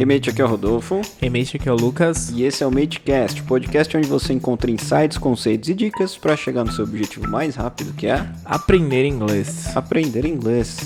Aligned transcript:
Hey 0.00 0.06
mate, 0.06 0.30
aqui 0.30 0.40
é 0.40 0.44
o 0.46 0.48
Rodolfo. 0.48 1.02
Hey 1.20 1.28
mate, 1.28 1.58
aqui 1.58 1.68
é 1.68 1.72
o 1.72 1.76
Lucas. 1.76 2.30
E 2.30 2.42
esse 2.42 2.64
é 2.64 2.66
o 2.66 2.70
MateCast, 2.70 3.42
podcast 3.42 3.94
onde 3.98 4.08
você 4.08 4.32
encontra 4.32 4.70
insights, 4.70 5.18
conceitos 5.18 5.68
e 5.68 5.74
dicas 5.74 6.16
para 6.16 6.34
chegar 6.38 6.64
no 6.64 6.72
seu 6.72 6.84
objetivo 6.86 7.28
mais 7.28 7.54
rápido, 7.54 7.92
que 7.92 8.06
é 8.06 8.26
aprender 8.42 9.04
inglês. 9.04 9.76
Aprender 9.76 10.24
inglês. 10.24 10.78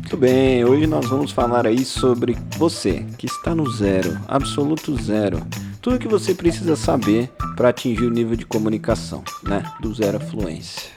Muito 0.00 0.16
bem, 0.16 0.64
hoje 0.64 0.88
nós 0.88 1.06
vamos 1.06 1.30
falar 1.30 1.68
aí 1.68 1.84
sobre 1.84 2.36
você 2.56 3.06
que 3.16 3.26
está 3.26 3.54
no 3.54 3.70
zero, 3.70 4.18
absoluto 4.26 5.00
zero. 5.00 5.46
Tudo 5.80 6.00
que 6.00 6.08
você 6.08 6.34
precisa 6.34 6.74
saber 6.74 7.30
para 7.54 7.68
atingir 7.68 8.02
o 8.02 8.10
nível 8.10 8.34
de 8.34 8.44
comunicação, 8.44 9.22
né? 9.44 9.62
Do 9.80 9.94
zero 9.94 10.16
à 10.16 10.20
fluência. 10.20 10.90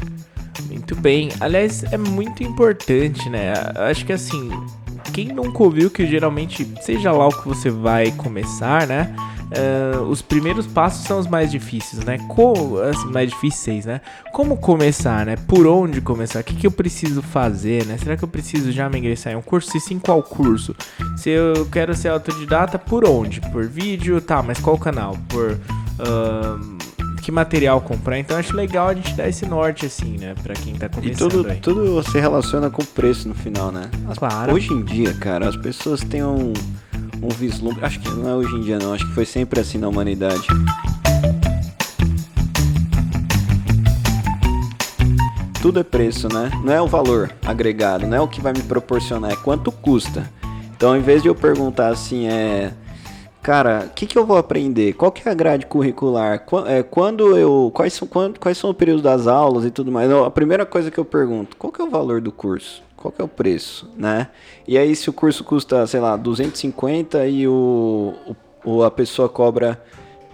Muito 0.63 0.95
bem. 0.95 1.29
Aliás, 1.39 1.83
é 1.83 1.97
muito 1.97 2.43
importante, 2.43 3.29
né? 3.29 3.53
Acho 3.75 4.05
que 4.05 4.13
assim, 4.13 4.49
quem 5.13 5.27
nunca 5.27 5.63
ouviu 5.63 5.89
que 5.89 6.05
geralmente, 6.05 6.67
seja 6.81 7.11
lá 7.11 7.27
o 7.27 7.41
que 7.41 7.47
você 7.47 7.69
vai 7.69 8.11
começar, 8.11 8.87
né? 8.87 9.15
Uh, 9.47 10.03
os 10.03 10.21
primeiros 10.21 10.67
passos 10.67 11.05
são 11.05 11.19
os 11.19 11.27
mais 11.27 11.49
difíceis, 11.49 12.03
né? 12.03 12.17
Como, 12.27 12.79
assim, 12.79 13.07
mais 13.07 13.29
difíceis, 13.29 13.85
né? 13.85 14.01
Como 14.33 14.57
começar, 14.57 15.25
né? 15.25 15.37
Por 15.47 15.65
onde 15.65 16.01
começar? 16.01 16.41
O 16.41 16.43
que, 16.43 16.53
que 16.53 16.67
eu 16.67 16.71
preciso 16.71 17.21
fazer, 17.21 17.85
né? 17.85 17.97
Será 17.97 18.17
que 18.17 18.23
eu 18.23 18.27
preciso 18.27 18.71
já 18.73 18.89
me 18.89 18.99
ingressar 18.99 19.31
em 19.31 19.37
um 19.37 19.41
curso? 19.41 19.71
Se 19.71 19.79
sim, 19.79 19.99
qual 19.99 20.21
curso? 20.21 20.75
Se 21.15 21.29
eu 21.29 21.65
quero 21.71 21.95
ser 21.95 22.09
autodidata, 22.09 22.77
por 22.77 23.07
onde? 23.07 23.39
Por 23.39 23.65
vídeo? 23.65 24.19
Tá, 24.19 24.43
mas 24.43 24.59
qual 24.59 24.77
canal? 24.77 25.17
Por... 25.29 25.53
Uh, 25.53 26.76
que 27.27 27.31
material 27.31 27.81
comprar. 27.81 28.17
Então 28.17 28.37
acho 28.37 28.55
legal 28.55 28.87
a 28.87 28.93
gente 28.93 29.13
dar 29.13 29.27
esse 29.27 29.45
norte 29.45 29.85
assim, 29.85 30.17
né, 30.17 30.33
para 30.41 30.53
quem 30.53 30.75
tá 30.75 30.87
começando. 30.87 31.29
E 31.29 31.35
tudo, 31.35 31.49
aí. 31.49 31.59
tudo 31.59 32.01
se 32.01 32.17
relaciona 32.17 32.69
com 32.69 32.81
o 32.81 32.85
preço 32.85 33.27
no 33.27 33.35
final, 33.35 33.69
né? 33.69 33.91
As, 34.07 34.17
claro. 34.17 34.53
Hoje 34.53 34.71
em 34.71 34.81
dia, 34.81 35.13
cara, 35.13 35.49
as 35.49 35.57
pessoas 35.57 35.99
têm 35.99 36.23
um, 36.23 36.53
um 37.21 37.27
vislumbre. 37.27 37.83
Acho 37.83 37.99
que 37.99 38.09
não 38.11 38.29
é 38.29 38.33
hoje 38.33 38.55
em 38.55 38.61
dia, 38.61 38.79
não. 38.79 38.93
Acho 38.93 39.05
que 39.05 39.13
foi 39.13 39.25
sempre 39.25 39.59
assim 39.59 39.77
na 39.77 39.89
humanidade. 39.89 40.47
Tudo 45.61 45.81
é 45.81 45.83
preço, 45.83 46.33
né? 46.33 46.49
Não 46.63 46.71
é 46.71 46.81
o 46.81 46.87
valor 46.87 47.29
agregado, 47.45 48.07
não 48.07 48.15
é 48.15 48.21
o 48.21 48.27
que 48.29 48.39
vai 48.39 48.53
me 48.53 48.63
proporcionar, 48.63 49.33
é 49.33 49.35
quanto 49.35 49.69
custa. 49.69 50.31
Então, 50.77 50.95
em 50.95 51.01
vez 51.01 51.21
de 51.21 51.27
eu 51.27 51.35
perguntar 51.35 51.89
assim, 51.89 52.25
é 52.25 52.71
cara, 53.41 53.85
o 53.87 53.93
que, 53.93 54.05
que 54.05 54.17
eu 54.17 54.25
vou 54.25 54.37
aprender? 54.37 54.93
Qual 54.93 55.11
que 55.11 55.27
é 55.27 55.31
a 55.31 55.35
grade 55.35 55.65
curricular? 55.65 56.43
É, 56.67 56.83
quando 56.83 57.37
eu, 57.37 57.71
quais 57.73 57.93
são, 57.93 58.07
quando, 58.07 58.39
quais 58.39 58.57
são 58.57 58.69
o 58.69 58.73
período 58.73 59.01
das 59.01 59.27
aulas 59.27 59.65
e 59.65 59.71
tudo 59.71 59.91
mais? 59.91 60.11
A 60.11 60.29
primeira 60.29 60.65
coisa 60.65 60.91
que 60.91 60.97
eu 60.97 61.05
pergunto, 61.05 61.55
qual 61.57 61.71
que 61.71 61.81
é 61.81 61.85
o 61.85 61.89
valor 61.89 62.21
do 62.21 62.31
curso? 62.31 62.83
Qual 62.95 63.11
que 63.11 63.21
é 63.21 63.25
o 63.25 63.27
preço, 63.27 63.89
né? 63.95 64.27
E 64.67 64.77
aí 64.77 64.95
se 64.95 65.09
o 65.09 65.13
curso 65.13 65.43
custa, 65.43 65.85
sei 65.85 65.99
lá, 65.99 66.17
250 66.17 67.27
e 67.27 67.47
o, 67.47 68.13
o 68.65 68.83
a 68.83 68.89
pessoa 68.89 69.29
cobra 69.29 69.79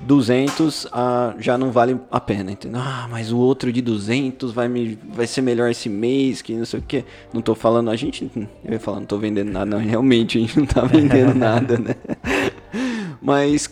200 0.03 0.87
ah, 0.91 1.33
já 1.39 1.57
não 1.57 1.71
vale 1.71 1.99
a 2.11 2.19
pena, 2.19 2.51
entendeu? 2.51 2.81
Ah, 2.83 3.07
mas 3.09 3.31
o 3.31 3.37
outro 3.37 3.71
de 3.71 3.81
200 3.81 4.51
vai, 4.51 4.67
me, 4.67 4.97
vai 5.09 5.27
ser 5.27 5.41
melhor 5.41 5.69
esse 5.69 5.89
mês, 5.89 6.41
que 6.41 6.53
não 6.53 6.65
sei 6.65 6.79
o 6.79 6.83
que. 6.83 7.05
Não 7.33 7.41
tô 7.41 7.55
falando, 7.55 7.89
a 7.89 7.95
gente, 7.95 8.29
eu 8.63 8.73
ia 8.73 8.79
falar, 8.79 8.99
não 8.99 9.07
tô 9.07 9.17
vendendo 9.17 9.51
nada, 9.51 9.65
não, 9.65 9.77
realmente 9.79 10.37
a 10.37 10.41
gente 10.41 10.59
não 10.59 10.65
tá 10.65 10.81
vendendo 10.85 11.33
nada, 11.33 11.77
né? 11.77 11.95
Mas 13.23 13.69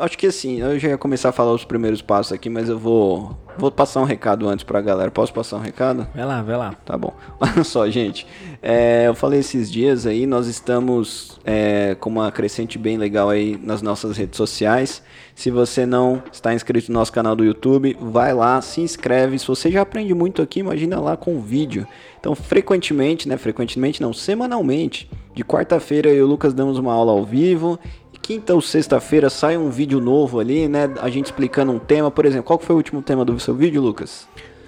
acho 0.00 0.18
que 0.18 0.26
assim, 0.26 0.60
eu 0.60 0.78
já 0.78 0.90
ia 0.90 0.98
começar 0.98 1.30
a 1.30 1.32
falar 1.32 1.52
os 1.52 1.64
primeiros 1.64 2.02
passos 2.02 2.32
aqui, 2.32 2.48
mas 2.48 2.68
eu 2.68 2.78
vou 2.78 3.36
vou 3.56 3.70
passar 3.70 4.00
um 4.00 4.04
recado 4.04 4.48
antes 4.48 4.64
pra 4.64 4.80
galera. 4.80 5.10
Posso 5.10 5.32
passar 5.32 5.56
um 5.56 5.60
recado? 5.60 6.06
Vai 6.14 6.24
lá, 6.24 6.42
vai 6.42 6.56
lá. 6.56 6.74
Tá 6.84 6.98
bom. 6.98 7.14
Olha 7.40 7.64
só, 7.64 7.88
gente. 7.88 8.26
É, 8.60 9.04
eu 9.06 9.14
falei 9.14 9.40
esses 9.40 9.70
dias 9.70 10.06
aí, 10.06 10.26
nós 10.26 10.46
estamos 10.46 11.40
é, 11.44 11.96
com 11.98 12.10
uma 12.10 12.30
crescente 12.32 12.78
bem 12.78 12.96
legal 12.98 13.30
aí 13.30 13.58
nas 13.62 13.80
nossas 13.80 14.16
redes 14.16 14.36
sociais. 14.36 15.02
Se 15.34 15.50
você 15.50 15.84
não 15.86 16.22
está 16.32 16.54
inscrito 16.54 16.92
no 16.92 16.98
nosso 16.98 17.12
canal 17.12 17.34
do 17.34 17.44
YouTube, 17.44 17.96
vai 18.00 18.32
lá, 18.32 18.60
se 18.60 18.80
inscreve. 18.80 19.38
Se 19.38 19.46
você 19.46 19.70
já 19.70 19.82
aprende 19.82 20.14
muito 20.14 20.42
aqui, 20.42 20.60
imagina 20.60 21.00
lá 21.00 21.16
com 21.16 21.40
vídeo. 21.40 21.86
Então, 22.18 22.34
frequentemente, 22.34 23.28
né? 23.28 23.36
Frequentemente 23.36 24.00
não, 24.00 24.12
semanalmente. 24.12 25.10
De 25.34 25.44
quarta-feira 25.44 26.08
eu 26.08 26.16
e 26.16 26.22
o 26.22 26.26
Lucas 26.26 26.54
damos 26.54 26.78
uma 26.78 26.92
aula 26.92 27.12
ao 27.12 27.24
vivo 27.24 27.78
quinta 28.24 28.54
ou 28.54 28.60
sexta-feira 28.62 29.28
sai 29.28 29.58
um 29.58 29.68
vídeo 29.68 30.00
novo 30.00 30.40
ali, 30.40 30.66
né? 30.66 30.90
A 31.02 31.10
gente 31.10 31.26
explicando 31.26 31.70
um 31.70 31.78
tema. 31.78 32.10
Por 32.10 32.24
exemplo, 32.24 32.44
qual 32.44 32.58
foi 32.58 32.74
o 32.74 32.78
último 32.78 33.02
tema 33.02 33.22
do 33.22 33.38
seu 33.38 33.54
vídeo, 33.54 33.82
Lucas? 33.82 34.26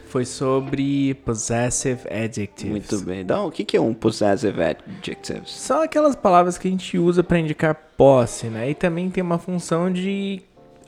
Foi 0.08 0.26
sobre 0.26 1.14
possessive 1.24 2.02
adjectives. 2.06 2.70
Muito 2.70 2.98
bem. 3.00 3.20
Então, 3.22 3.46
o 3.46 3.50
que 3.50 3.74
é 3.74 3.80
um 3.80 3.94
possessive 3.94 4.62
adjectives? 4.62 5.50
São 5.52 5.80
aquelas 5.80 6.14
palavras 6.14 6.58
que 6.58 6.68
a 6.68 6.70
gente 6.70 6.98
usa 6.98 7.24
para 7.24 7.38
indicar 7.38 7.74
posse, 7.96 8.48
né? 8.48 8.70
E 8.70 8.74
também 8.74 9.08
tem 9.08 9.24
uma 9.24 9.38
função 9.38 9.90
de 9.90 10.42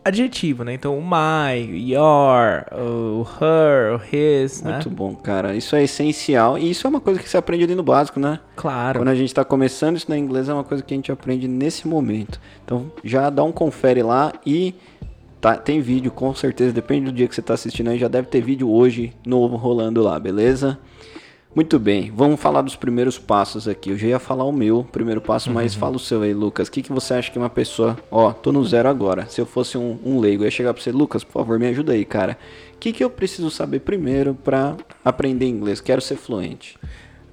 adjetivo, 0.09 0.65
né? 0.65 0.75
Então, 0.75 0.99
o 0.99 1.03
my, 1.03 1.93
your, 1.93 2.65
o 2.73 3.27
her, 3.41 3.95
o 3.95 4.01
his, 4.15 4.63
né? 4.63 4.73
Muito 4.73 4.91
bom, 4.91 5.15
cara. 5.15 5.55
Isso 5.55 5.77
é 5.77 5.85
essencial 5.85 6.59
e 6.59 6.71
isso 6.71 6.87
é 6.87 6.91
uma 6.91 7.01
coisa 7.01 7.21
que 7.21 7.29
você 7.29 7.37
aprende 7.37 7.65
ali 7.65 7.75
no 7.75 7.83
básico, 7.83 8.19
né? 8.19 8.41
Claro. 8.57 9.01
Quando 9.01 9.09
a 9.09 9.15
gente 9.15 9.29
está 9.29 9.45
começando 9.45 9.97
isso 9.97 10.11
na 10.11 10.19
inglês 10.19 10.49
é 10.49 10.55
uma 10.55 10.65
coisa 10.65 10.83
que 10.83 10.93
a 10.93 10.97
gente 10.97 11.13
aprende 11.13 11.47
nesse 11.47 11.87
momento. 11.87 12.41
Então, 12.65 12.91
já 13.05 13.31
dá 13.31 13.43
um 13.45 13.53
confere 13.53 14.03
lá 14.03 14.33
e 14.45 14.75
tá, 15.41 15.57
tem 15.57 15.81
vídeo 15.81 16.11
com 16.11 16.35
certeza, 16.35 16.73
depende 16.73 17.07
do 17.07 17.13
dia 17.13 17.29
que 17.29 17.35
você 17.35 17.41
está 17.41 17.55
assistindo 17.55 17.89
aí, 17.89 17.99
já 17.99 18.09
deve 18.09 18.29
ter 18.29 18.41
vídeo 18.41 18.71
hoje 18.71 19.13
novo 19.25 19.57
rolando 19.57 20.03
lá, 20.03 20.19
beleza? 20.19 20.79
Muito 21.55 21.79
bem, 21.79 22.13
vamos 22.15 22.39
falar 22.39 22.63
dos 22.63 22.77
primeiros 22.77 23.19
passos 23.19 23.67
aqui. 23.67 23.91
Eu 23.91 23.99
já 23.99 24.07
ia 24.07 24.19
falar 24.19 24.45
o 24.45 24.53
meu 24.53 24.85
primeiro 24.85 25.21
passo, 25.21 25.51
mas 25.51 25.75
uhum. 25.75 25.81
fala 25.81 25.97
o 25.97 25.99
seu 25.99 26.23
aí, 26.23 26.35
Lucas. 26.35 26.69
O 26.69 26.71
que, 26.71 26.83
que 26.83 26.93
você 26.93 27.15
acha 27.15 27.31
que 27.31 27.39
uma 27.39 27.49
pessoa. 27.49 27.97
Ó, 28.11 28.33
tô 28.33 28.53
no 28.53 28.65
zero 28.65 28.89
agora. 28.89 29.27
Se 29.29 29.41
eu 29.41 29.47
fosse 29.47 29.79
um, 29.79 29.99
um 30.05 30.21
leigo, 30.21 30.43
eu 30.43 30.47
ia 30.47 30.51
chegar 30.51 30.75
pra 30.75 30.83
você, 30.83 30.93
Lucas, 30.93 31.25
por 31.25 31.33
favor, 31.33 31.59
me 31.59 31.67
ajuda 31.67 31.95
aí, 31.95 32.05
cara. 32.05 32.39
O 32.75 32.79
que, 32.79 32.93
que 32.93 33.03
eu 33.03 33.11
preciso 33.11 33.51
saber 33.51 33.81
primeiro 33.81 34.35
para 34.35 34.77
aprender 35.05 35.47
inglês? 35.47 35.81
Quero 35.81 36.03
ser 36.03 36.17
fluente. 36.17 36.79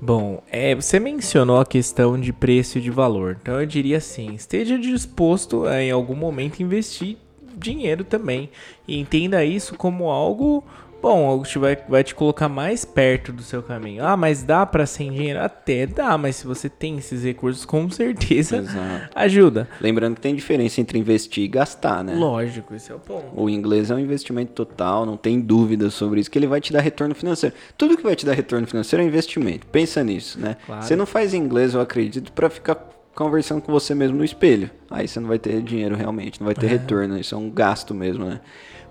Bom, 0.02 0.42
é, 0.50 0.74
você 0.74 1.00
mencionou 1.00 1.60
a 1.60 1.66
questão 1.66 2.20
de 2.20 2.32
preço 2.32 2.78
e 2.78 2.82
de 2.82 2.90
valor. 2.90 3.38
Então 3.42 3.60
eu 3.60 3.66
diria 3.66 3.98
assim: 3.98 4.34
esteja 4.34 4.78
disposto 4.78 5.66
a, 5.66 5.82
em 5.84 5.92
algum 5.92 6.16
momento 6.16 6.62
investir 6.62 7.18
dinheiro 7.58 8.04
também. 8.04 8.50
E 8.88 9.00
entenda 9.00 9.44
isso 9.44 9.76
como 9.76 10.10
algo 10.10 10.64
bom, 11.06 11.44
vai, 11.60 11.78
vai 11.88 12.04
te 12.04 12.16
colocar 12.16 12.50
mais 12.50 12.84
perto 12.84 13.32
do 13.32 13.44
seu 13.44 13.62
caminho. 13.62 14.04
Ah, 14.04 14.18
mas 14.18 14.42
dá 14.42 14.66
para 14.66 14.88
sem 14.88 15.12
dinheiro? 15.12 15.40
Até 15.40 15.86
dá, 15.86 16.18
mas 16.18 16.38
se 16.38 16.48
você 16.48 16.68
tem 16.68 16.98
esses 16.98 17.24
recursos, 17.24 17.64
com 17.64 17.88
certeza 17.92 18.58
Exato. 18.58 19.10
ajuda. 19.14 19.70
Lembrando 19.80 20.16
que 20.16 20.22
tem 20.22 20.36
diferença 20.36 20.82
entre 20.82 20.98
investir 20.98 21.44
e 21.44 21.48
gastar, 21.48 22.04
né? 22.04 22.16
Lógico, 22.16 22.74
esse 22.74 22.92
é 22.92 22.96
o 22.96 23.00
ponto. 23.00 23.26
O 23.36 23.48
inglês 23.48 23.92
é 23.92 23.96
um 23.96 24.00
investimento 24.00 24.54
total, 24.54 25.06
não 25.06 25.16
tem 25.16 25.40
dúvida 25.40 25.92
sobre 25.92 26.22
isso, 26.22 26.32
que 26.32 26.40
ele 26.40 26.48
vai 26.48 26.60
te 26.60 26.74
dar 26.74 26.82
retorno 26.82 27.14
financeiro. 27.14 27.56
Tudo 27.78 27.96
que 27.96 28.04
vai 28.04 28.16
te 28.16 28.26
dar 28.26 28.34
retorno 28.34 28.66
financeiro 28.66 29.04
é 29.04 29.06
investimento. 29.06 29.68
Pensa 29.68 30.04
nisso, 30.04 30.40
né? 30.40 30.58
Claro. 30.66 30.82
Você 30.82 30.96
não 30.96 31.06
faz 31.06 31.36
inglês, 31.36 31.76
eu 31.76 31.82
acredito, 31.82 32.32
para 32.32 32.50
ficar 32.50 32.76
conversando 33.14 33.62
com 33.62 33.72
você 33.72 33.94
mesmo 33.94 34.18
no 34.18 34.26
espelho. 34.26 34.72
Aí 34.90 35.08
você 35.08 35.20
não 35.20 35.28
vai 35.28 35.38
ter 35.38 35.62
dinheiro 35.62 35.96
realmente, 35.96 36.40
não 36.40 36.46
vai 36.46 36.56
ter 36.56 36.66
é. 36.66 36.70
retorno, 36.70 37.18
isso 37.18 37.36
é 37.36 37.38
um 37.38 37.50
gasto 37.50 37.94
mesmo, 37.94 38.26
né? 38.26 38.42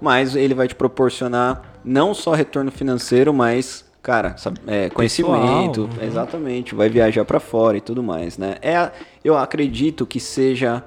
Mas 0.04 0.36
ele 0.36 0.52
vai 0.52 0.68
te 0.68 0.74
proporcionar 0.74 1.80
não 1.82 2.12
só 2.12 2.34
retorno 2.34 2.70
financeiro, 2.70 3.32
mas 3.32 3.84
cara, 4.02 4.36
é, 4.66 4.90
conhecimento, 4.90 5.88
Pessoal, 5.88 6.06
exatamente, 6.06 6.74
vai 6.74 6.90
viajar 6.90 7.24
para 7.24 7.40
fora 7.40 7.78
e 7.78 7.80
tudo 7.80 8.02
mais, 8.02 8.36
né? 8.36 8.56
É, 8.60 8.92
eu 9.24 9.34
acredito 9.34 10.04
que 10.04 10.20
seja 10.20 10.84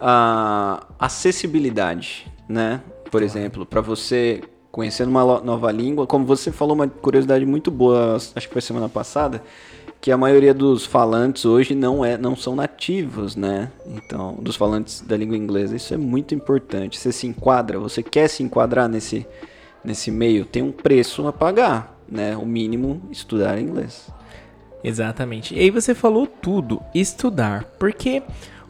a 0.00 0.82
acessibilidade, 0.98 2.26
né? 2.48 2.80
Por 3.10 3.22
exemplo, 3.22 3.66
para 3.66 3.82
você 3.82 4.40
conhecendo 4.72 5.10
uma 5.10 5.40
nova 5.40 5.70
língua, 5.70 6.06
como 6.06 6.24
você 6.24 6.50
falou 6.50 6.74
uma 6.74 6.88
curiosidade 6.88 7.44
muito 7.44 7.70
boa, 7.70 8.16
acho 8.16 8.48
que 8.48 8.52
foi 8.52 8.62
semana 8.62 8.88
passada, 8.88 9.42
que 10.04 10.12
a 10.12 10.18
maioria 10.18 10.52
dos 10.52 10.84
falantes 10.84 11.46
hoje 11.46 11.74
não 11.74 12.04
é, 12.04 12.18
não 12.18 12.36
são 12.36 12.54
nativos, 12.54 13.34
né? 13.34 13.72
Então, 13.86 14.34
dos 14.34 14.54
falantes 14.54 15.00
da 15.00 15.16
língua 15.16 15.34
inglesa, 15.34 15.74
isso 15.74 15.94
é 15.94 15.96
muito 15.96 16.34
importante. 16.34 16.98
Você 16.98 17.10
se 17.10 17.26
enquadra, 17.26 17.78
você 17.78 18.02
quer 18.02 18.28
se 18.28 18.42
enquadrar 18.42 18.86
nesse 18.86 19.26
nesse 19.82 20.10
meio, 20.10 20.44
tem 20.44 20.62
um 20.62 20.70
preço 20.70 21.26
a 21.26 21.32
pagar, 21.32 21.98
né? 22.06 22.36
O 22.36 22.44
mínimo, 22.44 23.00
estudar 23.10 23.58
inglês. 23.58 24.10
Exatamente. 24.84 25.54
E 25.54 25.60
aí 25.60 25.70
você 25.70 25.94
falou 25.94 26.26
tudo, 26.26 26.82
estudar, 26.94 27.64
porque 27.78 28.22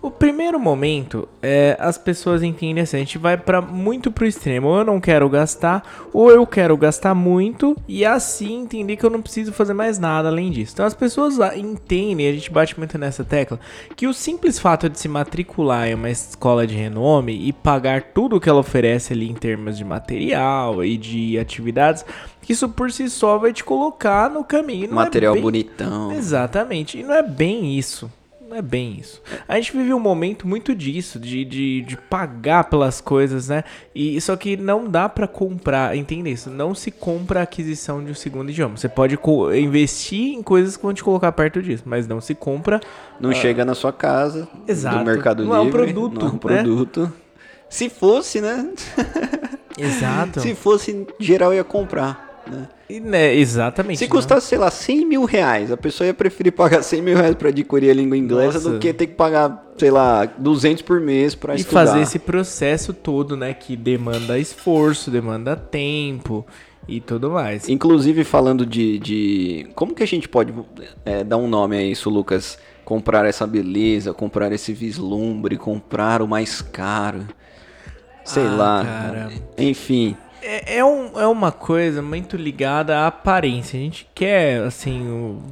O 0.05 0.11
primeiro 0.11 0.61
momento 0.61 1.27
é 1.43 1.79
as 1.81 1.97
pessoas 1.97 2.43
entendem 2.43 2.83
assim, 2.83 2.99
a 2.99 3.01
gente 3.01 3.17
vai 3.17 3.39
para 3.39 3.63
muito 3.63 4.13
pro 4.13 4.27
extremo. 4.27 4.69
Ou 4.69 4.81
eu 4.81 4.85
não 4.85 5.01
quero 5.01 5.27
gastar, 5.31 5.83
ou 6.13 6.31
eu 6.31 6.47
quero 6.47 6.77
gastar 6.77 7.15
muito 7.15 7.75
e 7.89 8.05
assim 8.05 8.61
entender 8.61 8.99
que 8.99 9.07
eu 9.07 9.09
não 9.09 9.23
preciso 9.23 9.51
fazer 9.51 9.73
mais 9.73 9.99
nada 9.99 10.29
além 10.29 10.51
disso. 10.51 10.75
Então 10.75 10.85
as 10.85 10.93
pessoas 10.93 11.39
entendem, 11.57 12.29
a 12.29 12.33
gente 12.35 12.51
bate 12.51 12.77
muito 12.77 12.99
nessa 12.99 13.25
tecla, 13.25 13.59
que 13.97 14.07
o 14.07 14.13
simples 14.13 14.59
fato 14.59 14.91
de 14.91 15.01
se 15.01 15.09
matricular 15.09 15.89
em 15.89 15.95
uma 15.95 16.11
escola 16.11 16.67
de 16.67 16.75
renome 16.75 17.49
e 17.49 17.51
pagar 17.51 18.03
tudo 18.13 18.39
que 18.39 18.51
ela 18.51 18.61
oferece 18.61 19.15
ali 19.15 19.31
em 19.31 19.35
termos 19.35 19.79
de 19.79 19.87
material 19.87 20.85
e 20.85 20.99
de 20.99 21.39
atividades 21.39 22.05
isso 22.47 22.69
por 22.69 22.93
si 22.93 23.09
só 23.09 23.39
vai 23.39 23.55
te 23.55 23.65
colocar 23.65 24.29
no 24.29 24.45
caminho. 24.45 24.85
É 24.85 24.89
Material 24.89 25.33
é 25.33 25.37
bem... 25.37 25.43
bonitão. 25.43 26.13
Exatamente. 26.13 26.99
E 26.99 27.03
não 27.03 27.15
é 27.15 27.23
bem 27.23 27.79
isso 27.79 28.11
não 28.55 28.61
é 28.61 28.63
bem 28.63 28.97
isso. 29.01 29.21
A 29.49 29.57
gente 29.57 29.77
vive 29.77 29.93
um 29.93 29.99
momento 29.99 30.47
muito 30.47 30.77
disso, 30.77 31.19
de, 31.19 31.45
de, 31.45 31.83
de 31.83 31.97
pagar 31.97 32.71
pelas 32.71 33.01
coisas, 33.01 33.49
né? 33.49 33.65
E 33.93 34.21
só 34.21 34.37
que 34.37 34.57
não 34.57 34.89
dá 34.89 35.09
para 35.09 35.27
comprar, 35.27 35.97
entende 35.97 36.31
isso? 36.31 36.49
Não 36.51 36.73
se 36.73 36.93
compra 36.93 37.41
a 37.41 37.43
aquisição 37.43 38.05
de 38.05 38.13
um 38.13 38.15
segundo 38.15 38.51
idioma. 38.51 38.77
Você 38.77 38.89
pode 38.89 39.19
investir 39.61 40.35
em 40.35 40.43
coisas 40.43 40.77
que 40.77 40.85
vão 40.85 40.95
te 40.95 41.03
colocar 41.03 41.33
perto 41.33 41.61
disso, 41.61 41.83
mas 41.85 42.07
não 42.07 42.21
se 42.21 42.33
compra. 42.33 42.79
Não 43.19 43.31
uh... 43.31 43.35
chega 43.35 43.65
na 43.65 43.75
sua 43.75 43.93
casa, 43.93 44.47
Exato. 44.69 44.99
do 44.99 45.05
Mercado 45.05 45.45
não 45.45 45.65
Livre. 45.65 45.67
É 45.67 45.83
um 45.83 45.87
produto, 45.87 46.21
não 46.21 46.29
é 46.29 46.31
um 46.31 46.39
produto. 46.39 47.01
Né? 47.01 47.13
Se 47.69 47.89
fosse, 47.89 48.41
né? 48.41 48.73
Exato. 49.77 50.39
Se 50.43 50.55
fosse, 50.55 51.09
geral 51.19 51.53
ia 51.53 51.65
comprar. 51.65 52.24
Né? 52.51 52.69
E, 52.89 53.01
né, 53.01 53.35
exatamente. 53.35 53.99
Se 53.99 54.09
custasse, 54.09 54.47
sei 54.47 54.59
lá, 54.59 54.71
100 54.71 55.07
mil 55.07 55.25
reais, 55.25 55.73
a 55.73 55.77
pessoa 55.77 56.07
ia 56.07 56.15
preferir 56.15 56.53
pagar 56.53 56.83
100 56.83 57.03
mil 57.03 57.17
reais 57.17 57.35
para 57.35 57.49
adquirir 57.49 57.91
a 57.91 57.95
língua 57.95 58.17
inglesa 58.17 58.59
Nossa. 58.59 58.71
do 58.71 58.79
que 58.79 58.93
ter 58.93 59.07
que 59.07 59.15
pagar, 59.15 59.73
sei 59.79 59.91
lá, 59.91 60.25
200 60.25 60.83
por 60.83 61.01
mês 61.01 61.35
para 61.35 61.55
estudar. 61.55 61.83
E 61.83 61.87
fazer 61.87 62.01
esse 62.03 62.19
processo 62.19 62.93
todo, 62.93 63.37
né, 63.37 63.55
que 63.55 63.77
demanda 63.77 64.39
esforço, 64.39 65.11
demanda 65.11 65.57
tempo 65.57 66.47
e 66.87 67.01
tudo 67.01 67.31
mais. 67.31 67.69
Inclusive, 67.69 68.25
falando 68.25 68.67
de... 68.67 68.99
de 68.99 69.67
como 69.75 69.95
que 69.95 70.03
a 70.03 70.07
gente 70.07 70.29
pode 70.29 70.53
é, 71.05 71.25
dar 71.25 71.39
um 71.39 71.49
nome 71.49 71.77
a 71.77 71.83
isso, 71.83 72.11
Lucas? 72.11 72.59
Comprar 72.85 73.25
essa 73.25 73.47
beleza, 73.47 74.13
comprar 74.13 74.53
esse 74.53 74.75
vislumbre, 74.75 75.57
comprar 75.57 76.21
o 76.21 76.29
mais 76.29 76.61
caro. 76.61 77.27
Sei 78.23 78.47
ah, 78.47 78.51
lá. 78.51 78.85
Cara. 78.85 79.33
Enfim 79.57 80.15
é, 80.45 80.77
é, 80.77 80.85
um, 80.85 81.19
é 81.19 81.27
uma 81.27 81.51
coisa 81.51 82.03
muito 82.03 82.37
ligada 82.37 82.99
à 82.99 83.07
aparência. 83.07 83.79
A 83.79 83.83
gente 83.83 84.07
quer, 84.15 84.63
assim, 84.63 85.01
o, 85.09 85.43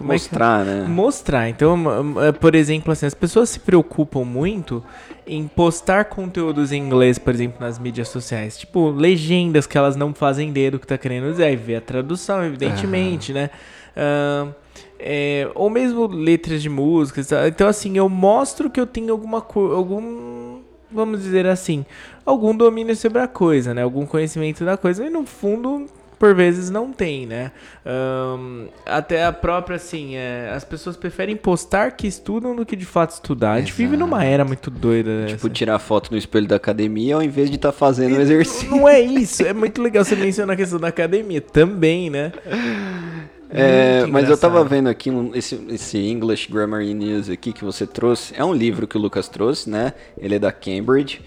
mostrar, 0.00 0.62
é 0.62 0.64
que, 0.64 0.70
né? 0.70 0.88
Mostrar. 0.88 1.48
Então, 1.48 2.22
é, 2.22 2.30
por 2.30 2.54
exemplo, 2.54 2.92
assim, 2.92 3.06
as 3.06 3.14
pessoas 3.14 3.50
se 3.50 3.58
preocupam 3.58 4.24
muito 4.24 4.82
em 5.26 5.48
postar 5.48 6.04
conteúdos 6.04 6.70
em 6.70 6.80
inglês, 6.80 7.18
por 7.18 7.34
exemplo, 7.34 7.56
nas 7.60 7.78
mídias 7.78 8.08
sociais. 8.08 8.56
Tipo, 8.56 8.90
legendas 8.90 9.66
que 9.66 9.76
elas 9.76 9.96
não 9.96 10.14
fazem 10.14 10.50
ideia 10.50 10.70
do 10.70 10.78
que 10.78 10.86
tá 10.86 10.96
querendo 10.96 11.30
dizer. 11.30 11.44
Aí 11.44 11.56
vê 11.56 11.76
a 11.76 11.80
tradução, 11.80 12.44
evidentemente, 12.44 13.32
né? 13.32 13.50
Uh, 13.96 14.54
é, 14.98 15.50
ou 15.54 15.68
mesmo 15.68 16.06
letras 16.06 16.62
de 16.62 16.68
músicas. 16.68 17.30
Então, 17.48 17.66
assim, 17.66 17.96
eu 17.96 18.08
mostro 18.08 18.70
que 18.70 18.80
eu 18.80 18.86
tenho 18.86 19.12
alguma 19.12 19.40
coisa. 19.40 19.74
Algum 19.74 20.45
vamos 20.90 21.22
dizer 21.22 21.46
assim, 21.46 21.84
algum 22.24 22.56
domínio 22.56 22.94
sobre 22.96 23.20
a 23.20 23.28
coisa, 23.28 23.74
né? 23.74 23.82
Algum 23.82 24.06
conhecimento 24.06 24.64
da 24.64 24.76
coisa 24.76 25.04
e 25.04 25.10
no 25.10 25.24
fundo 25.24 25.86
por 26.18 26.34
vezes 26.34 26.70
não 26.70 26.92
tem, 26.92 27.26
né? 27.26 27.52
Um, 27.84 28.68
até 28.86 29.24
a 29.24 29.32
própria, 29.32 29.76
assim, 29.76 30.16
é, 30.16 30.50
as 30.54 30.64
pessoas 30.64 30.96
preferem 30.96 31.36
postar 31.36 31.92
que 31.92 32.06
estudam 32.06 32.56
do 32.56 32.64
que 32.64 32.74
de 32.74 32.86
fato 32.86 33.10
estudar. 33.10 33.52
A 33.52 33.58
gente 33.58 33.68
Exato. 33.68 33.82
vive 33.82 33.96
numa 33.96 34.24
era 34.24 34.44
muito 34.44 34.70
doida. 34.70 35.10
Né? 35.22 35.26
Tipo, 35.26 35.48
tirar 35.50 35.78
foto 35.78 36.10
no 36.10 36.16
espelho 36.16 36.46
da 36.46 36.56
academia 36.56 37.16
ao 37.16 37.22
invés 37.22 37.50
de 37.50 37.56
estar 37.56 37.72
tá 37.72 37.78
fazendo 37.78 38.16
um 38.16 38.20
exercício. 38.20 38.70
Não 38.70 38.88
é 38.88 39.00
isso, 39.00 39.42
é 39.42 39.52
muito 39.52 39.82
legal 39.82 40.04
você 40.04 40.16
mencionar 40.16 40.54
a 40.54 40.56
questão 40.56 40.78
da 40.78 40.88
academia 40.88 41.40
também, 41.40 42.08
né? 42.08 42.32
É, 43.50 44.04
mas 44.06 44.28
eu 44.28 44.36
tava 44.36 44.64
vendo 44.64 44.88
aqui 44.88 45.10
um, 45.10 45.34
esse, 45.34 45.60
esse 45.70 45.98
English 45.98 46.50
Grammar 46.50 46.82
News 46.82 47.30
aqui 47.30 47.52
que 47.52 47.64
você 47.64 47.86
trouxe. 47.86 48.34
É 48.36 48.44
um 48.44 48.52
livro 48.52 48.86
que 48.86 48.96
o 48.96 49.00
Lucas 49.00 49.28
trouxe, 49.28 49.70
né? 49.70 49.92
Ele 50.18 50.34
é 50.34 50.38
da 50.38 50.50
Cambridge. 50.50 51.20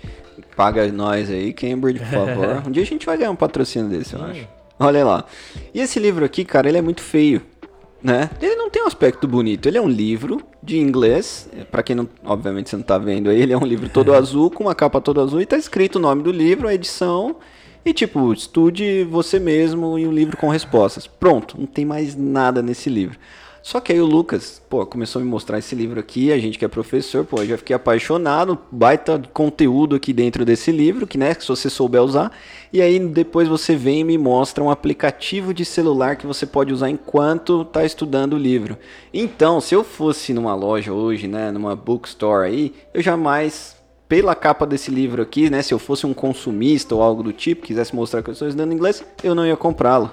Paga 0.56 0.92
nós 0.92 1.30
aí, 1.30 1.54
Cambridge, 1.54 2.00
por 2.00 2.10
favor. 2.10 2.64
um 2.68 2.72
dia 2.72 2.84
a 2.84 2.86
gente 2.86 3.06
vai 3.06 3.18
ganhar 3.18 3.32
um 3.32 3.36
patrocínio 3.36 3.90
desse, 3.90 4.14
eu 4.14 4.24
acho. 4.24 4.48
Olha 4.80 5.06
lá. 5.06 5.26
E 5.74 5.80
esse 5.80 6.00
livro 6.00 6.24
aqui, 6.26 6.44
cara, 6.44 6.68
ele 6.68 6.78
é 6.78 6.82
muito 6.82 7.02
feio, 7.02 7.42
né? 8.02 8.30
Ele 8.42 8.56
não 8.56 8.70
tem 8.70 8.84
um 8.84 8.88
aspecto 8.88 9.28
bonito. 9.28 9.68
Ele 9.68 9.78
é 9.78 9.82
um 9.82 9.90
livro 9.90 10.42
de 10.62 10.78
inglês. 10.78 11.50
Para 11.72 11.84
quem 11.84 11.96
não, 11.96 12.08
obviamente 12.26 12.70
você 12.70 12.76
não 12.76 12.84
tá 12.84 12.98
vendo 12.98 13.30
aí, 13.30 13.42
ele 13.42 13.54
é 13.54 13.58
um 13.58 13.66
livro 13.66 13.90
todo 13.90 14.14
azul 14.16 14.50
com 14.50 14.66
uma 14.66 14.76
capa 14.76 15.00
toda 15.02 15.22
azul 15.22 15.42
e 15.42 15.46
tá 15.46 15.58
escrito 15.58 15.98
o 15.98 16.00
nome 16.00 16.24
do 16.24 16.32
livro, 16.32 16.68
a 16.68 16.74
edição 16.74 17.38
e 17.86 17.94
tipo, 17.94 18.32
estude 18.34 19.04
você 19.04 19.40
mesmo 19.40 19.98
em 19.98 20.08
um 20.08 20.12
livro 20.12 20.38
com 20.38 20.50
respostas. 20.50 21.08
Pronto, 21.08 21.58
não 21.60 21.66
tem 21.66 21.86
mais 21.86 22.16
nada 22.16 22.62
nesse 22.62 22.90
livro. 22.90 23.18
Só 23.62 23.80
que 23.80 23.92
aí 23.92 24.00
o 24.00 24.06
Lucas, 24.06 24.62
pô, 24.70 24.86
começou 24.86 25.22
a 25.22 25.26
me 25.26 25.30
mostrar 25.30 25.60
esse 25.60 25.76
livro 25.76 26.00
aqui, 26.00 26.32
a 26.32 26.38
gente 26.38 26.58
que 26.58 26.64
é 26.64 26.68
professor, 26.68 27.26
pô, 27.26 27.42
eu 27.42 27.48
já 27.48 27.58
fiquei 27.58 27.76
apaixonado, 27.76 28.58
baita 28.72 29.22
conteúdo 29.34 29.96
aqui 29.96 30.14
dentro 30.14 30.46
desse 30.46 30.72
livro, 30.72 31.06
que 31.06 31.18
né, 31.18 31.34
se 31.34 31.48
você 31.48 31.70
souber 31.70 32.02
usar. 32.02 32.32
E 32.72 32.82
aí 32.82 32.98
depois 33.00 33.48
você 33.48 33.76
vem 33.76 34.00
e 34.00 34.04
me 34.04 34.18
mostra 34.18 34.64
um 34.64 34.72
aplicativo 34.72 35.54
de 35.54 35.66
celular 35.66 36.16
que 36.16 36.26
você 36.26 36.46
pode 36.46 36.74
usar 36.74 36.90
enquanto 36.90 37.66
tá 37.66 37.84
estudando 37.84 38.34
o 38.34 38.38
livro. 38.38 38.78
Então, 39.14 39.60
se 39.60 39.76
eu 39.76 39.84
fosse 39.84 40.34
numa 40.34 40.56
loja 40.56 40.94
hoje, 40.94 41.28
né, 41.28 41.52
numa 41.52 41.76
bookstore 41.76 42.48
aí, 42.48 42.74
eu 42.94 43.02
jamais 43.02 43.79
pela 44.10 44.34
capa 44.34 44.66
desse 44.66 44.90
livro 44.90 45.22
aqui, 45.22 45.52
né? 45.52 45.62
Se 45.62 45.72
eu 45.72 45.78
fosse 45.78 46.08
um 46.08 46.14
consumista 46.16 46.96
ou 46.96 47.04
algo 47.04 47.22
do 47.22 47.32
tipo, 47.32 47.68
quisesse 47.68 47.96
mostrar 47.96 48.24
que 48.24 48.30
eu 48.30 48.34
estou 48.34 48.48
estudando 48.48 48.74
inglês, 48.74 49.04
eu 49.24 49.36
não 49.36 49.46
ia 49.46 49.56
comprá-lo. 49.56 50.12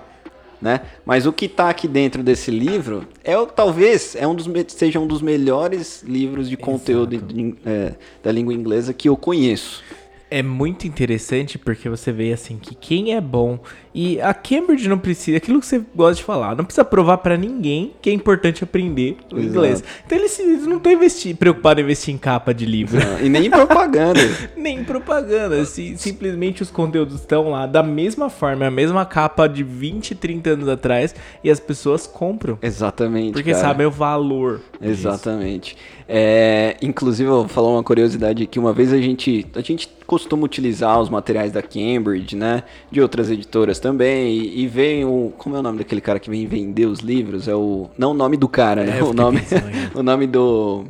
Né? 0.60 0.80
Mas 1.04 1.26
o 1.26 1.32
que 1.32 1.44
está 1.44 1.68
aqui 1.68 1.86
dentro 1.86 2.22
desse 2.22 2.50
livro 2.50 3.06
é 3.22 3.34
talvez 3.44 4.16
é 4.16 4.26
um 4.26 4.34
dos, 4.34 4.48
seja 4.68 4.98
um 4.98 5.06
dos 5.06 5.20
melhores 5.20 6.02
livros 6.02 6.48
de 6.48 6.56
conteúdo 6.56 7.18
de, 7.18 7.54
é, 7.64 7.92
da 8.22 8.32
língua 8.32 8.54
inglesa 8.54 8.94
que 8.94 9.06
eu 9.06 9.18
conheço 9.18 9.84
é 10.30 10.42
muito 10.42 10.86
interessante 10.86 11.58
porque 11.58 11.88
você 11.88 12.10
vê 12.10 12.32
assim 12.32 12.58
que 12.58 12.74
quem 12.74 13.14
é 13.14 13.20
bom 13.20 13.58
e 13.98 14.20
a 14.20 14.34
Cambridge 14.34 14.86
não 14.90 14.98
precisa, 14.98 15.38
aquilo 15.38 15.58
que 15.58 15.64
você 15.64 15.80
gosta 15.94 16.16
de 16.16 16.22
falar, 16.22 16.54
não 16.54 16.66
precisa 16.66 16.84
provar 16.84 17.16
para 17.16 17.34
ninguém 17.34 17.94
que 18.02 18.10
é 18.10 18.12
importante 18.12 18.62
aprender 18.62 19.16
o 19.32 19.38
Exato. 19.38 19.48
inglês. 19.48 19.84
Então 20.04 20.18
eles, 20.18 20.38
eles 20.38 20.66
não 20.66 20.76
estão 20.76 21.34
preocupados 21.34 21.80
em 21.80 21.84
investir 21.86 22.14
em 22.14 22.18
capa 22.18 22.52
de 22.52 22.66
livro. 22.66 23.00
Não, 23.00 23.20
e 23.24 23.30
nem 23.30 23.46
em 23.46 23.50
propaganda. 23.50 24.20
nem 24.54 24.80
em 24.80 24.84
propaganda. 24.84 25.64
Se, 25.64 25.96
simplesmente 25.96 26.60
os 26.60 26.70
conteúdos 26.70 27.14
estão 27.14 27.48
lá 27.48 27.66
da 27.66 27.82
mesma 27.82 28.28
forma, 28.28 28.66
a 28.66 28.70
mesma 28.70 29.06
capa 29.06 29.46
de 29.46 29.62
20, 29.62 30.14
30 30.14 30.50
anos 30.50 30.68
atrás 30.68 31.14
e 31.42 31.50
as 31.50 31.58
pessoas 31.58 32.06
compram. 32.06 32.58
Exatamente. 32.60 33.32
Porque 33.32 33.52
cara. 33.52 33.62
sabem 33.62 33.86
o 33.86 33.90
valor. 33.90 34.60
Exatamente. 34.78 35.74
É, 36.06 36.76
inclusive, 36.82 37.28
eu 37.28 37.38
vou 37.38 37.48
falar 37.48 37.70
uma 37.70 37.82
curiosidade 37.82 38.42
aqui. 38.42 38.58
Uma 38.58 38.74
vez 38.74 38.92
a 38.92 38.98
gente, 38.98 39.46
a 39.54 39.60
gente 39.60 39.88
costuma 40.06 40.44
utilizar 40.44 41.00
os 41.00 41.08
materiais 41.08 41.50
da 41.50 41.62
Cambridge, 41.62 42.36
né? 42.36 42.62
De 42.90 43.00
outras 43.00 43.30
editoras 43.30 43.78
também. 43.78 43.85
E, 44.28 44.62
e 44.62 44.66
vem 44.66 45.04
o. 45.04 45.32
Como 45.36 45.56
é 45.56 45.58
o 45.58 45.62
nome 45.62 45.78
daquele 45.78 46.00
cara 46.00 46.18
que 46.18 46.30
vem 46.30 46.46
vender 46.46 46.86
os 46.86 47.00
livros? 47.00 47.48
É 47.48 47.54
o. 47.54 47.90
Não 47.96 48.12
o 48.12 48.14
nome 48.14 48.36
do 48.36 48.48
cara, 48.48 48.84
né? 48.84 48.98
É, 48.98 49.02
o 49.02 49.12
nome, 49.12 49.40
o 49.94 50.02
nome 50.02 50.26
do. 50.26 50.84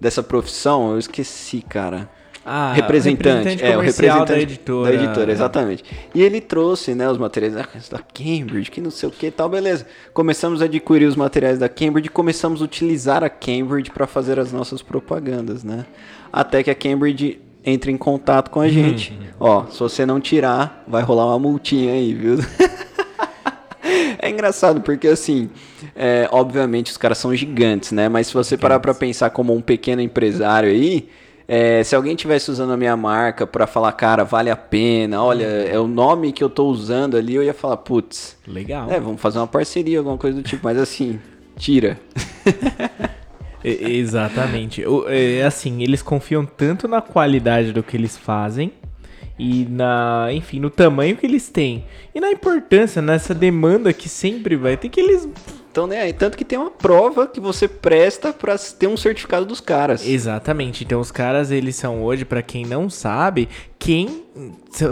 Dessa 0.00 0.22
profissão, 0.22 0.92
eu 0.92 0.98
esqueci, 0.98 1.60
cara. 1.62 2.08
Ah, 2.50 2.72
representante, 2.72 3.28
representante 3.28 3.64
é, 3.64 3.76
o 3.76 3.80
representante 3.80 4.32
da 4.32 4.40
editora. 4.40 4.96
Da 4.96 5.04
editora, 5.04 5.32
exatamente. 5.32 5.84
E 6.14 6.22
ele 6.22 6.40
trouxe, 6.40 6.94
né, 6.94 7.06
os 7.10 7.18
materiais 7.18 7.52
da, 7.52 7.66
da 7.90 7.98
Cambridge, 7.98 8.70
que 8.70 8.80
não 8.80 8.90
sei 8.90 9.06
o 9.06 9.12
que 9.12 9.30
tal, 9.30 9.50
beleza. 9.50 9.86
Começamos 10.14 10.62
a 10.62 10.64
adquirir 10.64 11.04
os 11.04 11.14
materiais 11.14 11.58
da 11.58 11.68
Cambridge 11.68 12.06
e 12.06 12.10
começamos 12.10 12.62
a 12.62 12.64
utilizar 12.64 13.22
a 13.22 13.28
Cambridge 13.28 13.90
para 13.90 14.06
fazer 14.06 14.40
as 14.40 14.50
nossas 14.50 14.80
propagandas, 14.80 15.62
né? 15.62 15.84
Até 16.32 16.62
que 16.62 16.70
a 16.70 16.74
Cambridge 16.74 17.38
entre 17.68 17.92
em 17.92 17.96
contato 17.96 18.50
com 18.50 18.60
a 18.60 18.68
gente. 18.68 19.12
Uhum. 19.12 19.26
Ó, 19.40 19.66
se 19.66 19.78
você 19.78 20.06
não 20.06 20.20
tirar, 20.20 20.84
vai 20.86 21.02
rolar 21.02 21.26
uma 21.26 21.38
multinha 21.38 21.92
aí, 21.92 22.14
viu? 22.14 22.38
é 24.18 24.28
engraçado 24.28 24.80
porque 24.80 25.08
assim, 25.08 25.50
é, 25.94 26.28
obviamente 26.30 26.90
os 26.90 26.96
caras 26.96 27.18
são 27.18 27.34
gigantes, 27.34 27.92
né? 27.92 28.08
Mas 28.08 28.28
se 28.28 28.34
você 28.34 28.56
parar 28.56 28.80
para 28.80 28.94
pensar 28.94 29.30
como 29.30 29.54
um 29.54 29.60
pequeno 29.60 30.00
empresário 30.00 30.68
aí, 30.68 31.08
é, 31.46 31.82
se 31.82 31.96
alguém 31.96 32.14
tivesse 32.14 32.50
usando 32.50 32.72
a 32.72 32.76
minha 32.76 32.96
marca 32.96 33.46
para 33.46 33.66
falar, 33.66 33.92
cara, 33.92 34.24
vale 34.24 34.50
a 34.50 34.56
pena, 34.56 35.22
olha, 35.22 35.46
uhum. 35.46 35.76
é 35.76 35.78
o 35.78 35.86
nome 35.86 36.32
que 36.32 36.44
eu 36.44 36.50
tô 36.50 36.66
usando 36.66 37.16
ali, 37.16 37.34
eu 37.34 37.42
ia 37.42 37.54
falar, 37.54 37.78
putz. 37.78 38.36
Legal. 38.46 38.90
É, 38.90 39.00
vamos 39.00 39.20
fazer 39.20 39.38
uma 39.38 39.46
parceria, 39.46 39.98
alguma 39.98 40.18
coisa 40.18 40.36
do 40.36 40.42
tipo, 40.42 40.62
mas 40.64 40.76
assim, 40.76 41.18
tira. 41.56 41.98
Exatamente. 43.68 44.84
É 45.06 45.44
assim, 45.44 45.82
eles 45.82 46.02
confiam 46.02 46.44
tanto 46.44 46.86
na 46.88 47.00
qualidade 47.00 47.72
do 47.72 47.82
que 47.82 47.96
eles 47.96 48.16
fazem 48.16 48.72
e 49.38 49.66
na, 49.70 50.28
enfim, 50.32 50.58
no 50.58 50.68
tamanho 50.68 51.16
que 51.16 51.24
eles 51.24 51.48
têm 51.48 51.84
e 52.12 52.20
na 52.20 52.30
importância 52.30 53.00
nessa 53.00 53.32
demanda 53.32 53.92
que 53.92 54.08
sempre 54.08 54.56
vai 54.56 54.76
ter 54.76 54.88
que 54.88 54.98
eles 54.98 55.28
Então, 55.70 55.86
né, 55.86 56.12
tanto 56.12 56.36
que 56.36 56.44
tem 56.44 56.58
uma 56.58 56.72
prova 56.72 57.24
que 57.26 57.38
você 57.38 57.68
presta 57.68 58.32
para 58.32 58.58
ter 58.58 58.88
um 58.88 58.96
certificado 58.96 59.46
dos 59.46 59.60
caras. 59.60 60.04
Exatamente. 60.04 60.82
Então 60.82 61.00
os 61.00 61.12
caras, 61.12 61.52
eles 61.52 61.76
são 61.76 62.02
hoje, 62.02 62.24
para 62.24 62.42
quem 62.42 62.66
não 62.66 62.90
sabe, 62.90 63.48
quem 63.78 64.24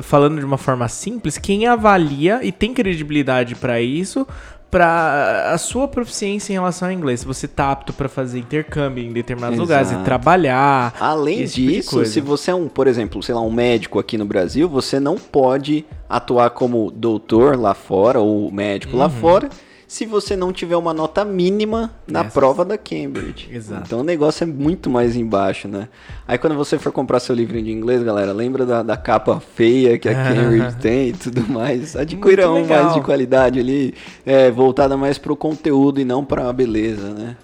falando 0.03 0.39
de 0.39 0.45
uma 0.45 0.59
forma 0.59 0.89
simples, 0.89 1.39
quem 1.39 1.67
avalia 1.67 2.41
e 2.43 2.53
tem 2.53 2.73
credibilidade 2.73 3.57
para 3.57 3.81
isso, 3.81 4.27
para 4.71 5.53
a 5.53 5.59
sua 5.59 5.87
proficiência 5.89 6.53
em 6.53 6.55
relação 6.55 6.89
ao 6.89 6.93
inglês. 6.93 7.21
Se 7.21 7.27
você 7.27 7.47
tá 7.47 7.71
apto 7.71 7.93
para 7.93 8.09
fazer 8.09 8.39
intercâmbio 8.39 9.05
em 9.05 9.13
determinados 9.13 9.59
Exato. 9.59 9.69
lugares 9.69 9.93
e 9.93 10.05
trabalhar. 10.05 10.95
Além 11.01 11.45
disso, 11.45 11.91
tipo 11.91 12.05
se 12.05 12.21
você 12.21 12.51
é 12.51 12.55
um, 12.55 12.69
por 12.69 12.87
exemplo, 12.87 13.23
sei 13.23 13.35
lá, 13.35 13.41
um 13.41 13.51
médico 13.51 13.99
aqui 13.99 14.19
no 14.19 14.25
Brasil, 14.25 14.69
você 14.69 14.99
não 14.99 15.17
pode 15.17 15.85
atuar 16.09 16.51
como 16.51 16.91
doutor 16.91 17.59
lá 17.59 17.75
fora 17.75 18.21
ou 18.21 18.51
médico 18.51 18.95
uhum. 18.95 18.99
lá 18.99 19.09
fora 19.09 19.49
se 19.87 20.05
você 20.05 20.35
não 20.35 20.53
tiver 20.53 20.77
uma 20.77 20.93
nota 20.93 21.25
mínima 21.25 21.95
na 22.07 22.25
prova 22.25 22.65
da 22.65 22.77
Cambridge. 22.77 23.49
Exato. 23.53 23.85
Então 23.87 24.01
o 24.01 24.05
negócio 24.05 24.43
é 24.43 24.47
muito 24.47 24.91
mais 24.91 25.15
embaixo, 25.15 25.69
né? 25.69 25.89
Aí 26.27 26.37
quando 26.39 26.57
você 26.57 26.79
for 26.79 26.91
comprar 26.91 27.21
seu 27.21 27.35
livrinho 27.35 27.65
de 27.67 27.71
inglês, 27.71 28.03
galera, 28.03 28.33
lembra 28.33 28.67
da, 28.67 28.83
da 28.83 28.97
capa 28.97 29.39
feia 29.39 29.99
que 29.99 30.09
a 30.09 30.15
Cambridge 30.35 30.77
tem 30.77 31.09
e 31.11 31.13
tudo 31.13 31.47
mais. 31.49 31.95
Adquira 31.95 32.51
um 32.51 32.67
mais 32.67 32.95
de 32.95 33.01
qualidade 33.01 33.61
ali, 33.61 33.95
é, 34.25 34.51
voltada 34.51 34.97
mais 34.97 35.19
pro 35.19 35.37
conteúdo 35.37 36.01
e 36.01 36.05
não 36.05 36.25
pra 36.25 36.53
beleza, 36.53 37.11
né? 37.11 37.37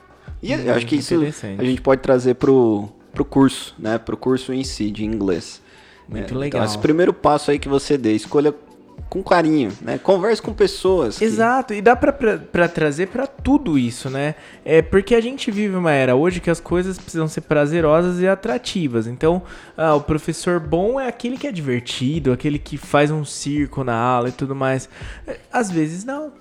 E 0.42 0.52
eu 0.52 0.74
acho 0.74 0.86
que 0.86 0.96
isso 0.96 1.14
a 1.58 1.64
gente 1.64 1.80
pode 1.80 2.00
trazer 2.00 2.34
pro, 2.34 2.88
pro 3.14 3.24
curso, 3.24 3.74
né? 3.78 3.98
Pro 3.98 4.16
curso 4.16 4.52
em 4.52 4.64
si 4.64 4.90
de 4.90 5.04
inglês. 5.04 5.62
Muito 6.08 6.34
é, 6.34 6.36
legal. 6.36 6.62
Então, 6.62 6.64
esse 6.64 6.78
primeiro 6.78 7.12
passo 7.12 7.52
aí 7.52 7.58
que 7.60 7.68
você 7.68 7.96
dê, 7.96 8.12
escolha 8.12 8.52
com 9.12 9.22
carinho, 9.22 9.70
né? 9.82 9.98
Converse 9.98 10.40
com 10.40 10.54
pessoas. 10.54 11.18
Que... 11.18 11.26
Exato, 11.26 11.74
e 11.74 11.82
dá 11.82 11.94
para 11.94 12.66
trazer 12.66 13.08
para 13.08 13.26
tudo 13.26 13.78
isso, 13.78 14.08
né? 14.08 14.34
É 14.64 14.80
porque 14.80 15.14
a 15.14 15.20
gente 15.20 15.50
vive 15.50 15.76
uma 15.76 15.92
era 15.92 16.16
hoje 16.16 16.40
que 16.40 16.48
as 16.48 16.58
coisas 16.58 16.96
precisam 16.96 17.28
ser 17.28 17.42
prazerosas 17.42 18.20
e 18.20 18.26
atrativas. 18.26 19.06
Então, 19.06 19.42
ah, 19.76 19.94
o 19.94 20.00
professor 20.00 20.58
bom 20.58 20.98
é 20.98 21.08
aquele 21.08 21.36
que 21.36 21.46
é 21.46 21.52
divertido, 21.52 22.32
aquele 22.32 22.58
que 22.58 22.78
faz 22.78 23.10
um 23.10 23.22
circo 23.22 23.84
na 23.84 23.94
aula 23.94 24.30
e 24.30 24.32
tudo 24.32 24.56
mais. 24.56 24.88
É, 25.26 25.38
às 25.52 25.70
vezes 25.70 26.04
não 26.04 26.32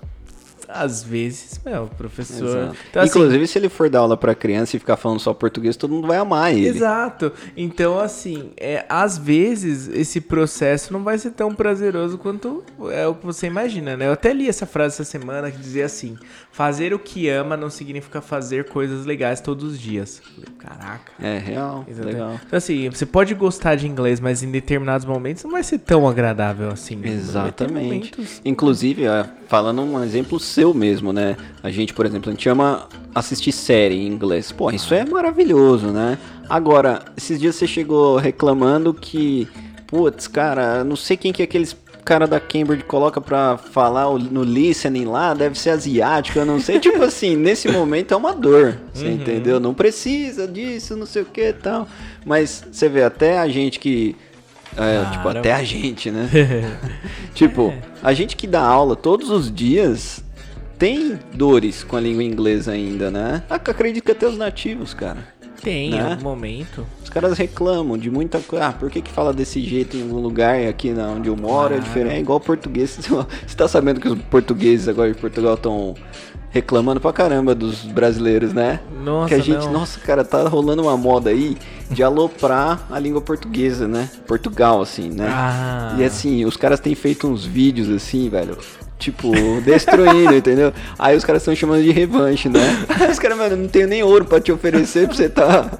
às 0.68 1.02
vezes, 1.02 1.60
meu, 1.64 1.84
o 1.84 1.88
professor. 1.88 2.74
Então, 2.90 3.02
assim, 3.02 3.18
Inclusive, 3.18 3.46
se 3.46 3.58
ele 3.58 3.68
for 3.68 3.88
dar 3.88 4.00
aula 4.00 4.16
para 4.16 4.34
criança 4.34 4.76
e 4.76 4.78
ficar 4.78 4.96
falando 4.96 5.20
só 5.20 5.32
português, 5.34 5.76
todo 5.76 5.92
mundo 5.92 6.06
vai 6.06 6.16
amar 6.16 6.52
ele. 6.52 6.68
Exato. 6.68 7.32
Então, 7.56 7.98
assim, 7.98 8.50
é, 8.56 8.84
às 8.88 9.18
vezes 9.18 9.88
esse 9.88 10.20
processo 10.20 10.92
não 10.92 11.02
vai 11.02 11.18
ser 11.18 11.30
tão 11.30 11.54
prazeroso 11.54 12.18
quanto 12.18 12.64
é 12.90 13.06
o 13.06 13.14
que 13.14 13.24
você 13.24 13.46
imagina, 13.46 13.96
né? 13.96 14.06
Eu 14.06 14.12
até 14.12 14.32
li 14.32 14.48
essa 14.48 14.66
frase 14.66 14.94
essa 14.94 15.04
semana 15.04 15.50
que 15.50 15.58
dizia 15.58 15.86
assim: 15.86 16.16
fazer 16.52 16.92
o 16.92 16.98
que 16.98 17.28
ama 17.30 17.56
não 17.56 17.70
significa 17.70 18.20
fazer 18.20 18.68
coisas 18.68 19.06
legais 19.06 19.40
todos 19.40 19.72
os 19.72 19.80
dias. 19.80 20.22
Caraca. 20.58 21.12
É 21.20 21.38
real. 21.38 21.84
Exatamente. 21.88 22.14
Legal. 22.14 22.40
Então, 22.46 22.56
assim, 22.56 22.90
você 22.90 23.06
pode 23.06 23.34
gostar 23.34 23.74
de 23.74 23.88
inglês, 23.88 24.20
mas 24.20 24.42
em 24.42 24.50
determinados 24.50 25.06
momentos 25.06 25.42
não 25.42 25.50
vai 25.50 25.62
ser 25.62 25.78
tão 25.78 26.06
agradável 26.06 26.68
assim. 26.68 27.00
Exatamente. 27.02 28.12
Inclusive, 28.44 29.04
falando 29.48 29.82
um 29.82 30.02
exemplo 30.04 30.38
seu 30.38 30.74
mesmo, 30.74 31.12
né? 31.12 31.36
A 31.62 31.70
gente, 31.70 31.94
por 31.94 32.04
exemplo, 32.04 32.28
a 32.28 32.32
gente 32.32 32.48
ama 32.48 32.86
assistir 33.14 33.50
série 33.50 33.96
em 33.96 34.06
inglês. 34.06 34.52
Pô, 34.52 34.70
isso 34.70 34.92
é 34.94 35.04
maravilhoso, 35.06 35.88
né? 35.88 36.18
Agora, 36.48 37.02
esses 37.16 37.40
dias 37.40 37.56
você 37.56 37.66
chegou 37.66 38.18
reclamando 38.18 38.92
que, 38.92 39.48
putz, 39.86 40.28
cara, 40.28 40.84
não 40.84 40.96
sei 40.96 41.16
quem 41.16 41.32
que 41.32 41.40
é 41.40 41.44
aqueles 41.46 41.74
cara 42.04 42.26
da 42.26 42.40
Cambridge 42.40 42.84
coloca 42.84 43.20
pra 43.20 43.56
falar 43.56 44.10
no 44.10 44.42
listening 44.42 45.04
lá, 45.04 45.34
deve 45.34 45.58
ser 45.58 45.70
asiático, 45.70 46.38
eu 46.38 46.44
não 46.44 46.60
sei. 46.60 46.78
tipo 46.80 47.02
assim, 47.04 47.36
nesse 47.36 47.68
momento 47.68 48.12
é 48.12 48.16
uma 48.16 48.34
dor, 48.34 48.78
você 48.92 49.06
uhum. 49.06 49.12
entendeu? 49.12 49.60
Não 49.60 49.72
precisa 49.72 50.46
disso, 50.46 50.96
não 50.96 51.06
sei 51.06 51.22
o 51.22 51.26
que 51.26 51.48
e 51.48 51.52
tal. 51.52 51.88
Mas 52.24 52.64
você 52.70 52.88
vê, 52.88 53.02
até 53.02 53.38
a 53.38 53.48
gente 53.48 53.78
que 53.78 54.16
é, 54.76 55.10
tipo, 55.10 55.28
até 55.28 55.52
a 55.52 55.62
gente, 55.62 56.10
né? 56.10 56.28
tipo, 57.34 57.74
a 58.02 58.12
gente 58.12 58.36
que 58.36 58.46
dá 58.46 58.62
aula 58.62 58.96
todos 58.96 59.30
os 59.30 59.52
dias 59.52 60.24
tem 60.78 61.18
dores 61.34 61.84
com 61.84 61.96
a 61.96 62.00
língua 62.00 62.24
inglesa 62.24 62.72
ainda, 62.72 63.10
né? 63.10 63.42
Acredito 63.48 64.04
que 64.04 64.12
até 64.12 64.26
os 64.26 64.36
nativos, 64.36 64.94
cara. 64.94 65.31
Tem, 65.62 65.90
né? 65.90 65.96
em 65.96 66.00
algum 66.00 66.22
momento. 66.22 66.86
Os 67.02 67.08
caras 67.08 67.38
reclamam 67.38 67.96
de 67.96 68.10
muita 68.10 68.40
coisa. 68.40 68.66
Ah, 68.66 68.72
por 68.72 68.90
que, 68.90 69.00
que 69.00 69.10
fala 69.10 69.32
desse 69.32 69.62
jeito 69.62 69.96
em 69.96 70.02
algum 70.02 70.18
lugar 70.18 70.56
aqui 70.66 70.90
na 70.90 71.08
onde 71.08 71.28
eu 71.28 71.36
moro? 71.36 71.66
É 71.66 71.68
claro. 71.68 71.74
É 71.74 71.78
diferente, 71.80 72.14
é 72.14 72.20
igual 72.20 72.40
português. 72.40 72.98
Você 73.46 73.56
tá 73.56 73.68
sabendo 73.68 74.00
que 74.00 74.08
os 74.08 74.18
portugueses 74.22 74.88
agora 74.88 75.12
de 75.12 75.18
Portugal 75.18 75.54
estão 75.54 75.94
reclamando 76.52 77.00
pra 77.00 77.12
caramba 77.12 77.54
dos 77.54 77.82
brasileiros, 77.84 78.52
né? 78.52 78.80
Nossa, 79.02 79.28
que 79.28 79.34
a 79.34 79.38
gente, 79.38 79.64
não. 79.64 79.72
nossa, 79.72 79.98
cara, 80.00 80.22
tá 80.22 80.46
rolando 80.46 80.82
uma 80.82 80.96
moda 80.96 81.30
aí 81.30 81.56
de 81.90 82.02
aloprar 82.04 82.86
a 82.90 82.98
língua 82.98 83.22
portuguesa, 83.22 83.88
né? 83.88 84.08
Portugal, 84.26 84.82
assim, 84.82 85.08
né? 85.08 85.28
Ah. 85.30 85.96
E 85.98 86.04
assim, 86.04 86.44
os 86.44 86.56
caras 86.56 86.78
têm 86.78 86.94
feito 86.94 87.26
uns 87.26 87.44
vídeos 87.44 87.88
assim, 87.88 88.28
velho. 88.28 88.58
Tipo, 89.02 89.32
destruindo, 89.62 90.32
entendeu? 90.36 90.72
Aí 90.96 91.16
os 91.16 91.24
caras 91.24 91.42
estão 91.42 91.56
chamando 91.56 91.82
de 91.82 91.90
revanche, 91.90 92.48
né? 92.48 92.86
Aí 92.88 93.10
os 93.10 93.18
caras, 93.18 93.36
mano, 93.36 93.56
não 93.56 93.68
tenho 93.68 93.88
nem 93.88 94.00
ouro 94.04 94.24
pra 94.24 94.40
te 94.40 94.52
oferecer 94.52 95.08
pra 95.08 95.16
você 95.16 95.28
tá. 95.28 95.70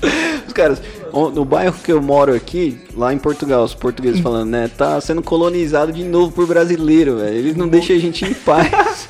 Os 0.46 0.52
caras, 0.52 0.80
no 1.12 1.44
bairro 1.44 1.74
que 1.82 1.90
eu 1.92 2.00
moro 2.00 2.32
aqui, 2.32 2.80
lá 2.96 3.12
em 3.12 3.18
Portugal, 3.18 3.64
os 3.64 3.74
portugueses 3.74 4.20
falando, 4.20 4.48
né? 4.48 4.70
Tá 4.78 4.98
sendo 5.00 5.20
colonizado 5.20 5.92
de 5.92 6.04
novo 6.04 6.30
por 6.30 6.46
brasileiro, 6.46 7.18
velho. 7.18 7.36
Eles 7.36 7.56
não 7.56 7.66
deixam 7.66 7.96
a 7.96 7.98
gente 7.98 8.24
em 8.24 8.32
paz. 8.32 9.08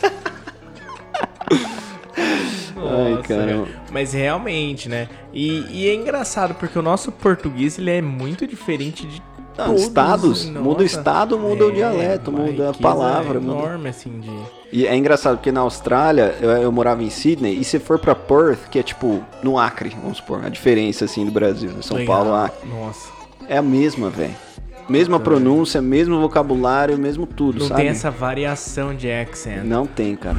Ai, 2.75 3.23
cara. 3.23 3.67
Mas 3.93 4.15
realmente, 4.15 4.89
né? 4.89 5.09
E, 5.33 5.65
e, 5.71 5.89
é 5.89 5.95
engraçado 5.95 6.55
porque 6.55 6.79
o 6.79 6.83
nosso 6.83 7.13
português 7.13 7.79
ele 7.79 7.91
é 7.91 8.01
muito 8.01 8.47
diferente 8.47 9.07
de 9.07 9.23
não, 9.59 9.67
todos, 9.67 9.83
estados. 9.83 10.47
Nossa. 10.47 10.61
Muda 10.61 10.83
o 10.83 10.87
estado, 10.87 11.39
muda 11.39 11.65
é, 11.65 11.67
o 11.67 11.73
dialeto, 11.73 12.33
muda 12.33 12.71
a 12.71 12.75
palavra. 12.75 13.39
enorme, 13.39 13.77
muda... 13.79 13.89
assim, 13.89 14.21
de... 14.21 14.31
E 14.73 14.87
é 14.87 14.95
engraçado 14.97 15.37
porque 15.37 15.51
na 15.51 15.61
Austrália, 15.61 16.37
eu, 16.41 16.51
eu, 16.51 16.71
morava 16.71 17.03
em 17.03 17.11
Sydney, 17.11 17.59
e 17.59 17.65
se 17.65 17.79
for 17.79 17.99
pra 17.99 18.15
Perth, 18.15 18.69
que 18.71 18.79
é 18.79 18.83
tipo 18.83 19.23
no 19.43 19.59
Acre, 19.59 19.97
vamos 20.01 20.19
supor, 20.19 20.45
a 20.45 20.49
diferença 20.49 21.07
assim 21.07 21.25
do 21.25 21.33
Brasil, 21.33 21.71
São 21.83 21.97
Legal. 21.97 22.17
Paulo, 22.17 22.35
Acre. 22.35 22.69
Nossa. 22.69 23.09
É 23.49 23.57
a 23.57 23.63
mesma, 23.63 24.11
velho. 24.11 24.37
Mesma 24.89 25.21
pronúncia, 25.21 25.83
mesmo 25.83 26.19
vocabulário, 26.19 26.97
mesmo 26.97 27.27
tudo, 27.27 27.61
Não 27.61 27.69
sabe? 27.69 27.83
tem 27.83 27.91
essa 27.91 28.11
variação 28.11 28.95
de 28.95 29.11
accent. 29.11 29.63
Não 29.65 29.87
tem, 29.87 30.17
cara. 30.17 30.39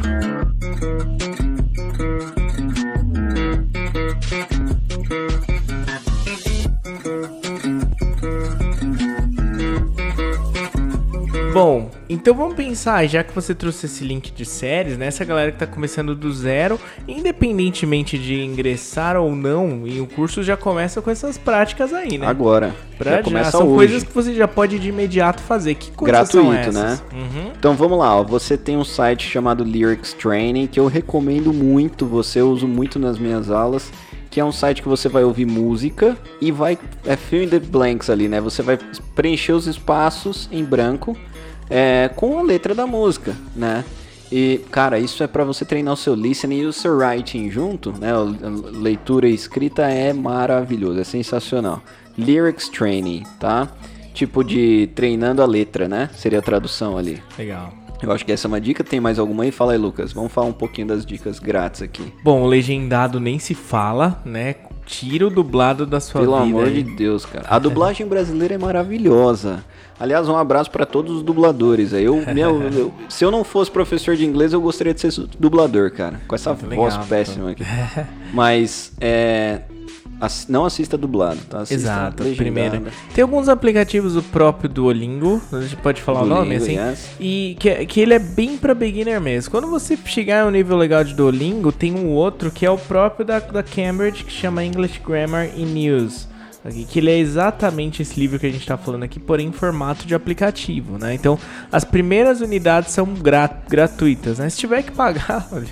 Bom, 11.52 11.90
então 12.08 12.34
vamos 12.34 12.56
pensar, 12.56 13.06
já 13.08 13.24
que 13.24 13.34
você 13.34 13.56
trouxe 13.56 13.88
esse 13.88 14.04
link 14.04 14.32
de 14.32 14.46
séries, 14.46 14.98
né? 14.98 15.08
Essa 15.08 15.26
galera 15.26 15.52
que 15.52 15.58
tá 15.58 15.66
começando 15.66 16.14
do 16.14 16.32
zero, 16.32 16.80
independentemente 17.08 18.18
de 18.18 18.42
ingressar 18.42 19.18
ou 19.18 19.36
não 19.36 19.88
em 19.88 20.00
um 20.00 20.06
curso, 20.06 20.44
já 20.44 20.56
começa 20.56 21.02
com 21.02 21.10
essas 21.10 21.38
práticas 21.38 21.94
aí, 21.94 22.18
né? 22.18 22.28
Agora. 22.28 22.76
Pra 22.98 23.18
já 23.18 23.24
começa 23.24 23.52
são 23.52 23.68
hoje. 23.68 23.76
coisas 23.76 24.04
que 24.04 24.14
você 24.14 24.34
já 24.34 24.48
pode 24.48 24.78
de 24.78 24.90
imediato 24.90 25.42
fazer. 25.42 25.76
Que 25.76 25.92
coisas 25.92 26.32
Gratuito, 26.32 26.72
né? 26.72 27.00
Uhum. 27.12 27.52
Então 27.58 27.74
vamos 27.74 27.98
lá, 27.98 28.16
ó. 28.16 28.24
Você 28.24 28.58
tem 28.58 28.78
um 28.78 28.84
site 28.84 29.28
chamado 29.28 29.64
Lyrics 29.64 30.14
Training 30.14 30.68
que 30.68 30.80
eu 30.80 30.88
recomendo 30.88 31.54
muito, 31.54 32.06
você 32.06 32.42
uso 32.42 32.68
muito 32.68 33.00
nas 33.00 33.18
minhas 33.18 33.50
aulas 33.50 33.92
que 34.30 34.40
é 34.40 34.46
um 34.46 34.52
site 34.52 34.82
que 34.82 34.88
você 34.88 35.10
vai 35.10 35.24
ouvir 35.24 35.46
música 35.46 36.16
e 36.40 36.52
vai 36.52 36.78
é 37.06 37.16
fill 37.16 37.44
in 37.44 37.50
the 37.50 37.60
blanks 37.60 38.10
ali, 38.10 38.28
né? 38.28 38.40
Você 38.40 38.62
vai 38.62 38.78
preencher 39.16 39.54
os 39.54 39.66
espaços 39.66 40.48
em 40.52 40.64
branco 40.64 41.18
é, 41.70 42.10
com 42.16 42.40
a 42.40 42.42
letra 42.42 42.74
da 42.74 42.88
música, 42.88 43.36
né? 43.56 43.84
E, 44.32 44.62
cara, 44.72 45.00
isso 45.00 45.24
é 45.24 45.28
para 45.28 45.44
você 45.44 45.66
treinar 45.66 45.94
o 45.94 45.98
seu 45.98 46.14
listening 46.14 46.60
e 46.60 46.66
o 46.66 46.74
seu 46.74 46.98
writing 46.98 47.50
junto, 47.50 47.92
né? 47.92 48.12
A 48.14 48.78
leitura 48.78 49.28
e 49.28 49.34
escrita 49.34 49.84
é 49.84 50.14
maravilhoso, 50.14 51.00
é 51.00 51.04
sensacional. 51.04 51.82
Lyrics 52.18 52.70
Training, 52.70 53.24
tá? 53.40 53.70
Tipo 54.14 54.44
de 54.44 54.90
treinando 54.94 55.42
a 55.42 55.46
letra, 55.46 55.88
né? 55.88 56.10
Seria 56.14 56.40
a 56.40 56.42
tradução 56.42 56.98
ali. 56.98 57.22
Legal. 57.38 57.74
Eu 58.02 58.12
acho 58.12 58.26
que 58.26 58.32
essa 58.32 58.48
é 58.48 58.50
uma 58.50 58.62
dica. 58.62 58.84
Tem 58.84 59.00
mais 59.00 59.20
alguma 59.20 59.44
aí? 59.44 59.52
Fala 59.52 59.74
aí, 59.74 59.78
Lucas. 59.78 60.14
Vamos 60.14 60.32
falar 60.32 60.48
um 60.48 60.54
pouquinho 60.54 60.88
das 60.88 61.06
dicas 61.06 61.40
grátis 61.40 61.82
aqui. 61.82 62.14
Bom, 62.24 62.44
o 62.44 62.48
legendado 62.48 63.20
nem 63.20 63.40
se 63.40 63.54
fala, 63.54 64.22
né? 64.24 64.56
Tira 64.90 65.28
o 65.28 65.30
dublado 65.30 65.86
da 65.86 66.00
sua 66.00 66.22
Pelo 66.22 66.34
vida. 66.34 66.46
Pelo 66.48 66.60
amor 66.60 66.68
aí. 66.68 66.82
de 66.82 66.96
Deus, 66.96 67.24
cara. 67.24 67.46
A 67.48 67.60
dublagem 67.60 68.08
brasileira 68.08 68.56
é 68.56 68.58
maravilhosa. 68.58 69.64
Aliás, 70.00 70.28
um 70.28 70.36
abraço 70.36 70.72
para 70.72 70.84
todos 70.84 71.18
os 71.18 71.22
dubladores. 71.22 71.94
Eu, 71.94 72.26
meu, 72.34 72.64
eu, 72.64 72.94
se 73.08 73.24
eu 73.24 73.30
não 73.30 73.44
fosse 73.44 73.70
professor 73.70 74.16
de 74.16 74.26
inglês, 74.26 74.52
eu 74.52 74.60
gostaria 74.60 74.92
de 74.92 75.00
ser 75.00 75.28
dublador, 75.40 75.92
cara. 75.92 76.20
Com 76.28 76.34
essa 76.34 76.56
Muito 76.56 76.76
voz 76.76 76.96
legal, 76.96 77.08
péssima 77.08 77.52
aqui. 77.52 77.64
Mas, 78.34 78.92
é, 79.00 79.62
não 80.48 80.66
assista 80.66 80.98
dublado, 80.98 81.40
tá? 81.50 81.62
Assista 81.62 81.76
Exato, 81.76 82.24
primeiro. 82.36 82.84
Tem 83.14 83.22
alguns 83.22 83.48
aplicativos, 83.48 84.16
o 84.16 84.24
próprio 84.24 84.70
Duolingo, 84.70 85.42
a 85.52 85.62
gente 85.62 85.78
pode 85.78 86.02
falar 86.02 86.22
Duolingo, 86.22 86.42
o 86.42 86.44
nome, 86.44 86.56
assim, 86.56 86.78
yes. 86.78 87.10
e 87.20 87.56
que, 87.60 87.86
que 87.86 88.02
ele 88.02 88.14
é 88.14 88.20
bem 88.20 88.58
para 88.58 88.74
beginner 88.74 89.22
mesmo. 89.22 89.52
Quando 89.52 89.68
você 89.68 89.98
chegar 90.06 90.44
a 90.44 90.48
um 90.48 90.52
nível 90.52 90.76
legal 90.76 91.04
de 91.04 91.14
Duolingo, 91.14 91.72
tem 91.72 91.94
um 91.94 92.08
outro 92.08 92.52
que 92.52 92.66
é 92.66 92.72
o 92.72 92.78
próprio 92.78 93.26
da, 93.26 93.40
da 93.40 93.64
Cambridge, 93.64 94.24
que 94.24 94.32
chama 94.32 94.64
English 94.64 95.00
Grammar 95.00 95.50
e 95.56 95.64
News. 95.64 96.28
Aqui, 96.64 96.84
que 96.84 97.00
ele 97.00 97.10
é 97.10 97.18
exatamente 97.18 98.02
esse 98.02 98.20
livro 98.20 98.38
que 98.38 98.46
a 98.46 98.50
gente 98.50 98.62
está 98.62 98.78
falando 98.78 99.04
aqui, 99.04 99.18
porém 99.18 99.48
em 99.48 99.52
formato 99.52 100.06
de 100.06 100.14
aplicativo, 100.14 100.98
né? 100.98 101.14
Então, 101.14 101.40
as 101.72 101.86
primeiras 101.86 102.42
unidades 102.42 102.92
são 102.92 103.06
gratuitas, 103.06 104.40
né? 104.40 104.50
Se 104.50 104.58
tiver 104.58 104.84
que 104.84 104.92
pagar, 104.92 105.48
olha, 105.54 105.68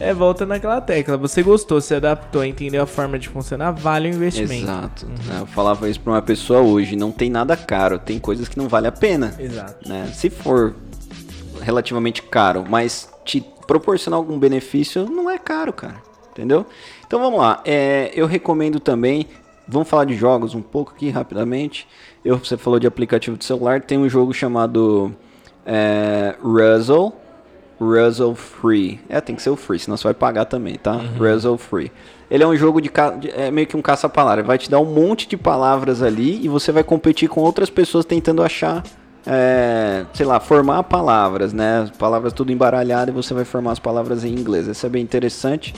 é, 0.00 0.14
volta 0.14 0.46
naquela 0.46 0.80
tecla. 0.80 1.18
Você 1.18 1.42
gostou, 1.42 1.78
se 1.80 1.94
adaptou, 1.94 2.42
entendeu 2.42 2.82
a 2.82 2.86
forma 2.86 3.18
de 3.18 3.28
funcionar, 3.28 3.70
vale 3.70 4.08
o 4.08 4.14
investimento. 4.14 4.64
Exato. 4.64 5.06
Uhum. 5.06 5.38
Eu 5.40 5.46
falava 5.46 5.88
isso 5.88 6.00
pra 6.00 6.14
uma 6.14 6.22
pessoa 6.22 6.60
hoje, 6.60 6.96
não 6.96 7.12
tem 7.12 7.28
nada 7.28 7.54
caro, 7.54 7.98
tem 7.98 8.18
coisas 8.18 8.48
que 8.48 8.56
não 8.56 8.66
vale 8.66 8.86
a 8.86 8.92
pena. 8.92 9.34
Exato. 9.38 9.86
Né? 9.86 10.10
Se 10.14 10.30
for 10.30 10.74
relativamente 11.60 12.22
caro, 12.22 12.64
mas 12.66 13.10
te 13.24 13.44
proporcionar 13.66 14.16
algum 14.16 14.38
benefício, 14.38 15.04
não 15.04 15.28
é 15.28 15.38
caro, 15.38 15.72
cara. 15.72 15.96
Entendeu? 16.32 16.64
Então 17.06 17.20
vamos 17.20 17.38
lá. 17.38 17.60
É, 17.66 18.10
eu 18.14 18.26
recomendo 18.26 18.80
também. 18.80 19.26
Vamos 19.68 19.88
falar 19.88 20.04
de 20.04 20.14
jogos 20.14 20.54
um 20.54 20.62
pouco 20.62 20.92
aqui 20.92 21.10
rapidamente. 21.10 21.86
Eu, 22.24 22.38
você 22.38 22.56
falou 22.56 22.80
de 22.80 22.86
aplicativo 22.86 23.36
de 23.36 23.44
celular. 23.44 23.82
Tem 23.82 23.98
um 23.98 24.08
jogo 24.08 24.32
chamado 24.32 25.14
é, 25.66 26.34
Ruzzle 26.42 27.12
Ruzzle 27.80 28.34
Free. 28.34 29.00
É, 29.08 29.20
tem 29.20 29.34
que 29.34 29.40
ser 29.40 29.50
o 29.50 29.56
Free, 29.56 29.78
senão 29.78 29.96
você 29.96 30.04
vai 30.04 30.14
pagar 30.14 30.44
também, 30.44 30.74
tá? 30.74 30.92
Uhum. 30.92 31.16
Ruzzle 31.18 31.56
Free. 31.56 31.90
Ele 32.30 32.44
é 32.44 32.46
um 32.46 32.54
jogo 32.54 32.80
de, 32.80 32.90
é 33.34 33.50
meio 33.50 33.66
que 33.66 33.76
um 33.76 33.82
caça-palavra. 33.82 34.44
Vai 34.44 34.58
te 34.58 34.70
dar 34.70 34.78
um 34.78 34.84
monte 34.84 35.26
de 35.26 35.36
palavras 35.36 36.02
ali 36.02 36.44
e 36.44 36.48
você 36.48 36.70
vai 36.70 36.84
competir 36.84 37.28
com 37.28 37.40
outras 37.40 37.70
pessoas 37.70 38.04
tentando 38.04 38.42
achar, 38.42 38.84
é, 39.26 40.04
sei 40.12 40.26
lá, 40.26 40.38
formar 40.38 40.82
palavras, 40.84 41.52
né? 41.52 41.90
Palavras 41.98 42.32
tudo 42.32 42.52
embaralhadas 42.52 43.12
e 43.12 43.16
você 43.16 43.32
vai 43.32 43.44
formar 43.44 43.72
as 43.72 43.78
palavras 43.78 44.24
em 44.24 44.32
inglês. 44.32 44.68
Isso 44.68 44.84
é 44.84 44.88
bem 44.88 45.02
interessante. 45.02 45.74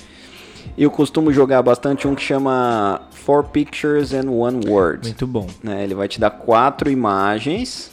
Eu 0.76 0.90
costumo 0.90 1.32
jogar 1.32 1.62
bastante 1.62 2.06
um 2.06 2.14
que 2.14 2.22
chama 2.22 3.02
Four 3.12 3.44
Pictures 3.44 4.12
and 4.12 4.30
One 4.30 4.68
Word. 4.68 5.08
Muito 5.08 5.26
bom. 5.26 5.46
Né? 5.62 5.84
Ele 5.84 5.94
vai 5.94 6.08
te 6.08 6.20
dar 6.20 6.30
quatro 6.30 6.90
imagens 6.90 7.92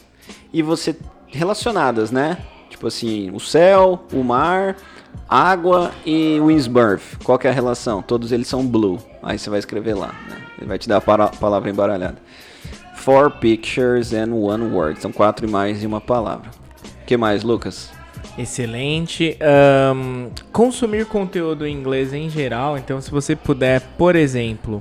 e 0.51 0.61
você 0.61 0.95
relacionadas, 1.27 2.11
né? 2.11 2.37
Tipo 2.79 2.87
assim, 2.87 3.29
o 3.31 3.41
céu, 3.41 4.05
o 4.13 4.23
mar, 4.23 4.77
água 5.27 5.91
e 6.05 6.39
Winsburth. 6.39 7.01
Qual 7.25 7.37
que 7.37 7.45
é 7.45 7.49
a 7.49 7.53
relação? 7.53 8.01
Todos 8.01 8.31
eles 8.31 8.47
são 8.47 8.65
blue. 8.65 8.97
Aí 9.21 9.37
você 9.37 9.49
vai 9.49 9.59
escrever 9.59 9.95
lá, 9.95 10.15
né? 10.29 10.37
Ele 10.57 10.65
vai 10.65 10.79
te 10.79 10.87
dar 10.87 10.95
a 10.95 11.01
palavra 11.01 11.69
embaralhada. 11.69 12.15
Four 12.95 13.31
pictures 13.31 14.13
and 14.13 14.33
one 14.33 14.73
word. 14.73 15.01
São 15.01 15.11
quatro 15.11 15.45
imagens 15.45 15.83
e 15.83 15.85
uma 15.85 15.99
palavra. 15.99 16.51
O 17.01 17.05
que 17.05 17.17
mais, 17.17 17.43
Lucas? 17.43 17.91
Excelente. 18.37 19.37
Um, 19.93 20.29
consumir 20.53 21.05
conteúdo 21.05 21.67
em 21.67 21.75
inglês 21.75 22.13
em 22.13 22.29
geral. 22.29 22.77
Então, 22.77 23.01
se 23.01 23.11
você 23.11 23.35
puder, 23.35 23.81
por 23.97 24.15
exemplo, 24.15 24.79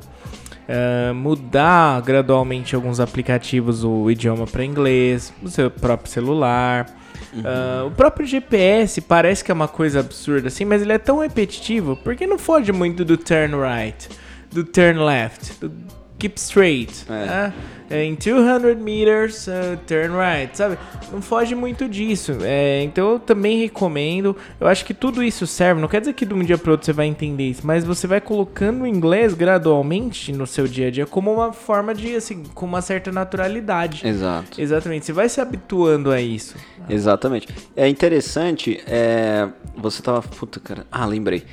uh, 0.68 1.12
mudar 1.12 2.00
gradualmente 2.02 2.76
alguns 2.76 3.00
aplicativos 3.00 3.82
o 3.82 4.08
idioma 4.08 4.46
para 4.46 4.64
inglês, 4.64 5.34
no 5.42 5.50
seu 5.50 5.68
próprio 5.68 6.08
celular. 6.08 6.86
Uhum. 7.32 7.40
Uh, 7.40 7.86
o 7.86 7.90
próprio 7.90 8.26
GPS 8.26 9.00
parece 9.00 9.44
que 9.44 9.50
é 9.50 9.54
uma 9.54 9.68
coisa 9.68 10.00
absurda 10.00 10.48
assim, 10.48 10.64
mas 10.64 10.82
ele 10.82 10.92
é 10.92 10.98
tão 10.98 11.18
repetitivo 11.18 11.96
porque 11.96 12.26
não 12.26 12.38
foge 12.38 12.72
muito 12.72 13.04
do 13.04 13.16
turn 13.16 13.54
right, 13.56 14.08
do 14.50 14.64
turn 14.64 14.98
left, 14.98 15.52
do 15.60 15.70
keep 16.18 16.38
straight. 16.38 17.04
É. 17.08 17.12
Né? 17.12 17.52
É, 17.90 18.04
em 18.04 18.14
200 18.14 18.76
meters, 18.76 19.46
uh, 19.46 19.78
turn 19.86 20.14
right, 20.14 20.56
sabe? 20.56 20.78
Não 21.10 21.22
foge 21.22 21.54
muito 21.54 21.88
disso. 21.88 22.36
É, 22.42 22.82
então 22.82 23.12
eu 23.12 23.18
também 23.18 23.60
recomendo. 23.60 24.36
Eu 24.60 24.66
acho 24.66 24.84
que 24.84 24.92
tudo 24.92 25.22
isso 25.22 25.46
serve. 25.46 25.80
Não 25.80 25.88
quer 25.88 26.00
dizer 26.00 26.12
que 26.12 26.26
de 26.26 26.34
um 26.34 26.42
dia 26.42 26.58
para 26.58 26.72
outro 26.72 26.84
você 26.84 26.92
vai 26.92 27.06
entender 27.06 27.44
isso, 27.44 27.66
mas 27.66 27.84
você 27.84 28.06
vai 28.06 28.20
colocando 28.20 28.82
o 28.82 28.86
inglês 28.86 29.32
gradualmente 29.32 30.32
no 30.32 30.46
seu 30.46 30.66
dia 30.66 30.88
a 30.88 30.90
dia 30.90 31.06
como 31.06 31.32
uma 31.32 31.52
forma 31.52 31.94
de, 31.94 32.14
assim, 32.14 32.42
com 32.54 32.66
uma 32.66 32.82
certa 32.82 33.10
naturalidade. 33.10 34.06
Exato. 34.06 34.60
Exatamente. 34.60 35.06
Você 35.06 35.12
vai 35.12 35.28
se 35.28 35.40
habituando 35.40 36.10
a 36.10 36.20
isso. 36.20 36.56
Exatamente. 36.88 37.48
É 37.74 37.88
interessante. 37.88 38.82
É... 38.86 39.48
Você 39.76 40.02
tava. 40.02 40.20
Puta, 40.22 40.60
cara. 40.60 40.86
Ah, 40.90 41.06
lembrei. 41.06 41.44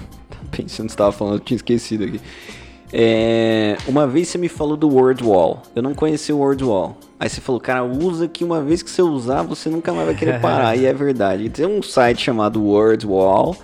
Pensando 0.50 0.86
que 0.86 0.92
você 0.92 0.98
tava 0.98 1.12
falando, 1.12 1.34
eu 1.34 1.40
tinha 1.40 1.56
esquecido 1.56 2.04
aqui. 2.04 2.20
É, 2.92 3.76
uma 3.86 4.06
vez 4.06 4.28
você 4.28 4.38
me 4.38 4.48
falou 4.48 4.76
do 4.76 4.88
Word 4.88 5.22
Wall. 5.22 5.62
Eu 5.74 5.82
não 5.82 5.94
conheci 5.94 6.32
o 6.32 6.38
Word 6.38 6.64
Wall. 6.64 6.96
Aí 7.18 7.28
você 7.28 7.40
falou, 7.40 7.60
cara, 7.60 7.84
usa 7.84 8.26
que 8.26 8.42
uma 8.42 8.60
vez 8.62 8.82
que 8.82 8.90
você 8.90 9.02
usar, 9.02 9.42
você 9.42 9.68
nunca 9.68 9.92
mais 9.92 10.06
vai 10.06 10.14
querer 10.14 10.40
parar. 10.40 10.76
e 10.76 10.86
é 10.86 10.92
verdade. 10.92 11.48
Tem 11.50 11.66
um 11.66 11.82
site 11.82 12.22
chamado 12.22 12.62
Word 12.64 13.06
Wall 13.06 13.56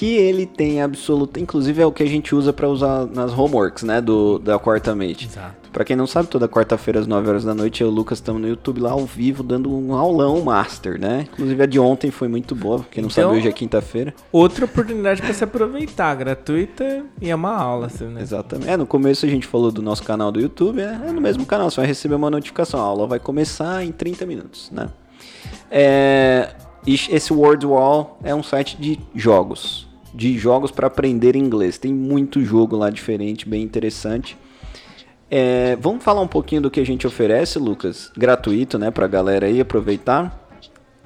que 0.00 0.16
ele 0.16 0.46
tem 0.46 0.80
absoluta, 0.80 1.38
inclusive 1.38 1.82
é 1.82 1.84
o 1.84 1.92
que 1.92 2.02
a 2.02 2.06
gente 2.06 2.34
usa 2.34 2.54
para 2.54 2.66
usar 2.66 3.04
nas 3.04 3.36
homeworks, 3.36 3.82
né, 3.82 4.00
do 4.00 4.38
da 4.38 4.58
quarta 4.58 4.94
mate. 4.94 5.26
Exato. 5.26 5.68
Pra 5.70 5.84
quem 5.84 5.94
não 5.94 6.06
sabe, 6.06 6.26
toda 6.26 6.48
quarta-feira 6.48 7.00
às 7.00 7.06
9 7.06 7.28
horas 7.28 7.44
da 7.44 7.54
noite 7.54 7.82
eu 7.82 7.88
e 7.88 7.90
o 7.90 7.94
Lucas 7.94 8.16
estamos 8.16 8.40
no 8.40 8.48
YouTube 8.48 8.80
lá 8.80 8.92
ao 8.92 9.04
vivo 9.04 9.42
dando 9.42 9.70
um 9.70 9.92
aulão 9.92 10.40
master, 10.40 10.98
né? 10.98 11.28
Inclusive 11.30 11.62
a 11.62 11.66
de 11.66 11.78
ontem 11.78 12.10
foi 12.10 12.28
muito 12.28 12.54
boa, 12.54 12.78
quem 12.90 13.02
não 13.02 13.10
então, 13.10 13.24
sabe 13.24 13.36
hoje 13.36 13.48
é 13.48 13.52
quinta-feira. 13.52 14.14
Outra 14.32 14.64
oportunidade 14.64 15.20
para 15.20 15.34
se 15.34 15.44
aproveitar, 15.44 16.14
gratuita 16.14 17.04
e 17.20 17.28
é 17.28 17.34
uma 17.34 17.54
aula, 17.54 17.88
assim, 17.88 18.06
né? 18.06 18.22
Exatamente. 18.22 18.70
É, 18.70 18.78
no 18.78 18.86
começo 18.86 19.26
a 19.26 19.28
gente 19.28 19.46
falou 19.46 19.70
do 19.70 19.82
nosso 19.82 20.02
canal 20.02 20.32
do 20.32 20.40
YouTube, 20.40 20.80
é, 20.80 20.98
é 21.08 21.12
no 21.12 21.20
mesmo 21.20 21.44
canal, 21.44 21.70
você 21.70 21.76
vai 21.76 21.86
receber 21.86 22.14
uma 22.14 22.30
notificação, 22.30 22.80
a 22.80 22.84
aula 22.84 23.06
vai 23.06 23.18
começar 23.18 23.84
em 23.84 23.92
30 23.92 24.24
minutos, 24.24 24.70
né? 24.70 24.88
É, 25.70 26.54
esse 26.86 27.34
Word 27.34 27.66
Wall 27.66 28.18
é 28.24 28.34
um 28.34 28.42
site 28.42 28.78
de 28.80 28.98
jogos, 29.14 29.89
de 30.14 30.36
jogos 30.38 30.70
para 30.70 30.86
aprender 30.86 31.36
inglês. 31.36 31.78
Tem 31.78 31.92
muito 31.92 32.42
jogo 32.44 32.76
lá 32.76 32.90
diferente, 32.90 33.48
bem 33.48 33.62
interessante. 33.62 34.36
É, 35.30 35.76
vamos 35.76 36.02
falar 36.02 36.20
um 36.20 36.28
pouquinho 36.28 36.62
do 36.62 36.70
que 36.70 36.80
a 36.80 36.86
gente 36.86 37.06
oferece, 37.06 37.58
Lucas? 37.58 38.10
Gratuito, 38.16 38.78
né, 38.78 38.90
pra 38.90 39.06
galera 39.06 39.46
aí 39.46 39.60
aproveitar. 39.60 40.48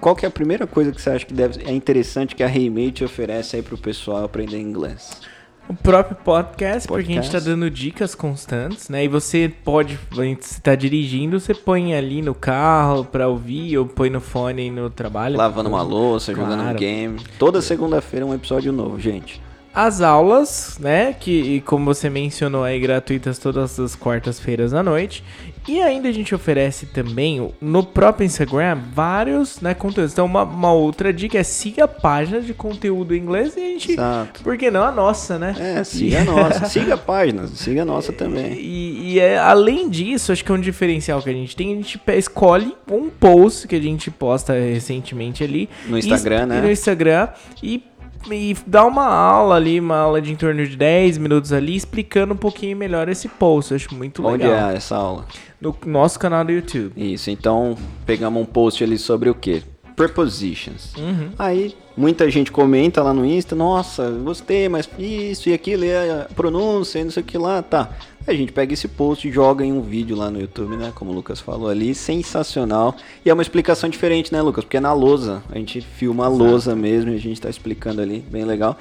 Qual 0.00 0.16
que 0.16 0.24
é 0.24 0.28
a 0.28 0.30
primeira 0.30 0.66
coisa 0.66 0.92
que 0.92 1.00
você 1.00 1.10
acha 1.10 1.26
que 1.26 1.34
deve, 1.34 1.62
é 1.64 1.72
interessante 1.72 2.34
que 2.34 2.42
a 2.42 2.46
Remate 2.46 3.04
oferece 3.04 3.56
aí 3.56 3.62
pro 3.62 3.78
pessoal 3.78 4.24
aprender 4.24 4.58
inglês? 4.58 5.20
O 5.68 5.74
próprio 5.74 6.16
podcast, 6.16 6.86
podcast, 6.86 6.88
porque 6.88 7.12
a 7.12 7.22
gente 7.22 7.30
tá 7.30 7.38
dando 7.38 7.70
dicas 7.70 8.14
constantes, 8.14 8.88
né? 8.88 9.04
E 9.04 9.08
você 9.08 9.50
pode, 9.64 9.98
você 10.10 10.60
tá 10.62 10.74
dirigindo, 10.74 11.40
você 11.40 11.54
põe 11.54 11.94
ali 11.94 12.20
no 12.20 12.34
carro 12.34 13.04
pra 13.04 13.28
ouvir, 13.28 13.78
ou 13.78 13.86
põe 13.86 14.10
no 14.10 14.20
fone 14.20 14.70
no 14.70 14.90
trabalho. 14.90 15.38
Lavando 15.38 15.70
uma 15.70 15.82
louça, 15.82 16.34
claro. 16.34 16.50
jogando 16.50 16.70
um 16.70 16.74
game. 16.74 17.18
Toda 17.38 17.62
segunda-feira 17.62 18.26
um 18.26 18.34
episódio 18.34 18.72
novo, 18.72 19.00
gente 19.00 19.40
as 19.74 20.00
aulas, 20.00 20.78
né? 20.78 21.12
Que, 21.12 21.60
como 21.62 21.84
você 21.84 22.08
mencionou 22.08 22.62
aí, 22.62 22.78
gratuitas 22.78 23.38
todas 23.38 23.80
as 23.80 23.96
quartas-feiras 23.96 24.72
à 24.72 24.84
noite. 24.84 25.24
E 25.66 25.80
ainda 25.80 26.08
a 26.08 26.12
gente 26.12 26.34
oferece 26.34 26.86
também 26.86 27.52
no 27.60 27.82
próprio 27.82 28.24
Instagram 28.24 28.78
vários 28.92 29.60
né, 29.60 29.74
conteúdos. 29.74 30.12
Então, 30.12 30.26
uma, 30.26 30.42
uma 30.42 30.72
outra 30.72 31.12
dica 31.12 31.38
é 31.38 31.42
siga 31.42 31.84
a 31.84 31.88
página 31.88 32.40
de 32.40 32.52
conteúdo 32.52 33.14
em 33.14 33.18
inglês 33.18 33.56
e 33.56 33.60
a 33.60 33.62
gente. 33.64 33.92
Exato. 33.92 34.42
Por 34.42 34.56
que 34.56 34.70
não 34.70 34.84
a 34.84 34.92
nossa, 34.92 35.38
né? 35.38 35.54
É, 35.58 35.84
siga 35.84 36.20
a 36.20 36.24
nossa. 36.24 36.66
siga 36.68 36.94
a 36.94 36.98
página, 36.98 37.46
siga 37.46 37.82
a 37.82 37.84
nossa 37.84 38.12
também. 38.12 38.52
E, 38.54 39.14
e 39.14 39.20
é, 39.20 39.38
além 39.38 39.88
disso, 39.88 40.32
acho 40.32 40.44
que 40.44 40.52
é 40.52 40.54
um 40.54 40.60
diferencial 40.60 41.22
que 41.22 41.30
a 41.30 41.32
gente 41.32 41.56
tem. 41.56 41.72
A 41.72 41.76
gente 41.76 42.00
escolhe 42.08 42.74
um 42.90 43.08
post 43.08 43.66
que 43.66 43.76
a 43.76 43.80
gente 43.80 44.10
posta 44.10 44.52
recentemente 44.52 45.42
ali. 45.42 45.68
No 45.86 45.98
Instagram, 45.98 46.42
e, 46.42 46.46
né? 46.46 46.60
No 46.60 46.70
Instagram. 46.70 47.28
E 47.62 47.82
e 48.30 48.56
dar 48.66 48.86
uma 48.86 49.06
aula 49.06 49.56
ali, 49.56 49.78
uma 49.78 49.96
aula 49.96 50.20
de 50.20 50.32
em 50.32 50.36
torno 50.36 50.66
de 50.66 50.76
10 50.76 51.18
minutos 51.18 51.52
ali, 51.52 51.76
explicando 51.76 52.34
um 52.34 52.36
pouquinho 52.36 52.76
melhor 52.76 53.08
esse 53.08 53.28
post. 53.28 53.72
Eu 53.72 53.76
acho 53.76 53.94
muito 53.94 54.22
legal. 54.22 54.34
Onde 54.34 54.74
é 54.74 54.76
essa 54.76 54.96
aula? 54.96 55.26
No 55.60 55.76
nosso 55.86 56.18
canal 56.18 56.44
do 56.44 56.52
YouTube. 56.52 56.92
Isso, 56.96 57.30
então 57.30 57.76
pegamos 58.06 58.40
um 58.40 58.44
post 58.46 58.82
ali 58.82 58.98
sobre 58.98 59.30
o 59.30 59.34
quê? 59.34 59.62
Prepositions. 59.96 60.94
Uhum. 60.96 61.30
Aí 61.38 61.74
muita 61.96 62.30
gente 62.30 62.50
comenta 62.50 63.02
lá 63.02 63.12
no 63.14 63.24
Insta, 63.24 63.54
nossa, 63.54 64.10
gostei, 64.10 64.68
mas 64.68 64.88
isso 64.98 65.48
e 65.48 65.54
aquilo, 65.54 65.84
e 65.84 65.92
a 65.94 66.28
pronúncia, 66.34 67.02
não 67.02 67.10
sei 67.10 67.22
o 67.22 67.26
que 67.26 67.38
lá, 67.38 67.62
tá. 67.62 67.90
A 68.26 68.32
gente 68.32 68.52
pega 68.52 68.72
esse 68.72 68.88
post 68.88 69.28
e 69.28 69.30
joga 69.30 69.64
em 69.64 69.72
um 69.72 69.82
vídeo 69.82 70.16
lá 70.16 70.30
no 70.30 70.40
YouTube, 70.40 70.76
né? 70.76 70.90
Como 70.94 71.10
o 71.10 71.14
Lucas 71.14 71.40
falou 71.40 71.68
ali, 71.68 71.94
sensacional. 71.94 72.96
E 73.22 73.28
é 73.28 73.34
uma 73.34 73.42
explicação 73.42 73.90
diferente, 73.90 74.32
né, 74.32 74.40
Lucas? 74.40 74.64
Porque 74.64 74.78
é 74.78 74.80
na 74.80 74.94
lousa. 74.94 75.42
A 75.50 75.58
gente 75.58 75.82
filma 75.82 76.24
a 76.24 76.28
lousa 76.28 76.74
mesmo 76.74 77.10
e 77.10 77.16
a 77.16 77.20
gente 77.20 77.38
tá 77.38 77.50
explicando 77.50 78.00
ali, 78.00 78.24
bem 78.30 78.46
legal. 78.46 78.78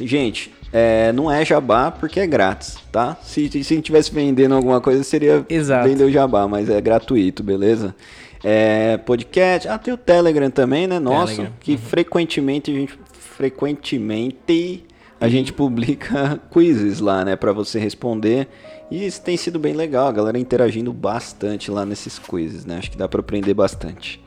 Gente, 0.00 0.50
é, 0.72 1.12
não 1.12 1.30
é 1.30 1.44
jabá 1.44 1.90
porque 1.90 2.18
é 2.18 2.26
grátis, 2.26 2.78
tá? 2.90 3.18
Se, 3.22 3.50
se 3.50 3.58
a 3.58 3.76
gente 3.76 3.82
tivesse 3.82 4.10
vendendo 4.10 4.54
alguma 4.54 4.80
coisa, 4.80 5.02
seria 5.02 5.44
Exato. 5.50 5.86
vender 5.86 6.04
o 6.04 6.10
jabá, 6.10 6.48
mas 6.48 6.70
é 6.70 6.80
gratuito, 6.80 7.42
beleza? 7.42 7.94
É, 8.42 8.96
podcast, 8.98 9.68
ah, 9.68 9.78
tem 9.78 9.92
o 9.92 9.96
Telegram 9.96 10.50
também, 10.50 10.86
né? 10.86 10.98
Nosso, 10.98 11.36
Telegram. 11.36 11.56
que 11.60 11.72
uhum. 11.72 11.78
frequentemente 11.78 12.70
a 12.70 12.74
gente 12.74 12.98
frequentemente 13.12 14.84
a 15.20 15.28
gente 15.28 15.52
publica 15.52 16.40
quizzes 16.52 17.00
lá, 17.00 17.24
né, 17.24 17.36
para 17.36 17.52
você 17.52 17.78
responder. 17.78 18.48
E 18.90 19.06
isso 19.06 19.20
tem 19.20 19.36
sido 19.36 19.58
bem 19.58 19.74
legal, 19.74 20.08
a 20.08 20.12
galera 20.12 20.38
interagindo 20.38 20.92
bastante 20.92 21.70
lá 21.70 21.84
nesses 21.84 22.18
quizzes, 22.18 22.64
né? 22.64 22.78
Acho 22.78 22.90
que 22.90 22.96
dá 22.96 23.06
para 23.06 23.20
aprender 23.20 23.52
bastante. 23.52 24.22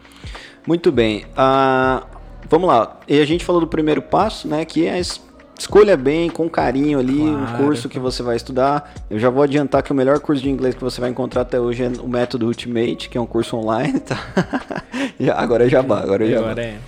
Muito 0.67 0.91
bem. 0.91 1.25
Uh, 1.31 2.05
vamos 2.47 2.67
lá. 2.67 2.99
E 3.07 3.19
a 3.19 3.25
gente 3.25 3.43
falou 3.43 3.61
do 3.61 3.67
primeiro 3.67 4.01
passo, 4.01 4.47
né, 4.47 4.63
que 4.63 4.85
é 4.85 5.01
escolha 5.57 5.95
bem, 5.95 6.29
com 6.29 6.49
carinho 6.49 6.99
ali, 6.99 7.19
claro. 7.19 7.53
o 7.53 7.57
curso 7.57 7.89
que 7.89 7.99
você 7.99 8.23
vai 8.23 8.35
estudar. 8.35 8.93
Eu 9.09 9.19
já 9.19 9.29
vou 9.29 9.43
adiantar 9.43 9.83
que 9.83 9.91
o 9.91 9.95
melhor 9.95 10.19
curso 10.19 10.41
de 10.41 10.49
inglês 10.49 10.75
que 10.75 10.81
você 10.81 10.99
vai 10.99 11.09
encontrar 11.09 11.41
até 11.41 11.59
hoje 11.59 11.83
é 11.83 11.91
o 12.01 12.07
Método 12.07 12.47
Ultimate, 12.47 13.09
que 13.09 13.17
é 13.17 13.21
um 13.21 13.25
curso 13.25 13.55
online, 13.57 13.99
tá? 13.99 14.17
agora 15.35 15.69
já 15.69 15.81
vai, 15.81 16.03
agora 16.03 16.29
já 16.29 16.39
agora 16.39 16.63
é. 16.63 16.79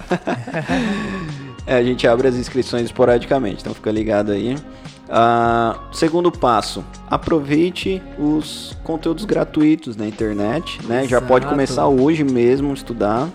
é, 1.68 1.76
a 1.76 1.84
gente 1.84 2.08
abre 2.08 2.28
as 2.28 2.36
inscrições 2.36 2.86
esporadicamente, 2.86 3.62
então 3.62 3.74
fica 3.74 3.92
ligado 3.92 4.32
aí. 4.32 4.56
Uh, 5.04 5.78
segundo 5.94 6.32
passo, 6.32 6.84
aproveite 7.10 8.02
os 8.18 8.76
conteúdos 8.84 9.26
gratuitos 9.26 9.96
na 9.96 10.08
internet, 10.08 10.80
né? 10.88 11.00
Exato. 11.00 11.10
Já 11.10 11.22
pode 11.22 11.46
começar 11.46 11.88
hoje 11.88 12.24
mesmo 12.24 12.72
a 12.72 12.74
estudar. 12.74 13.30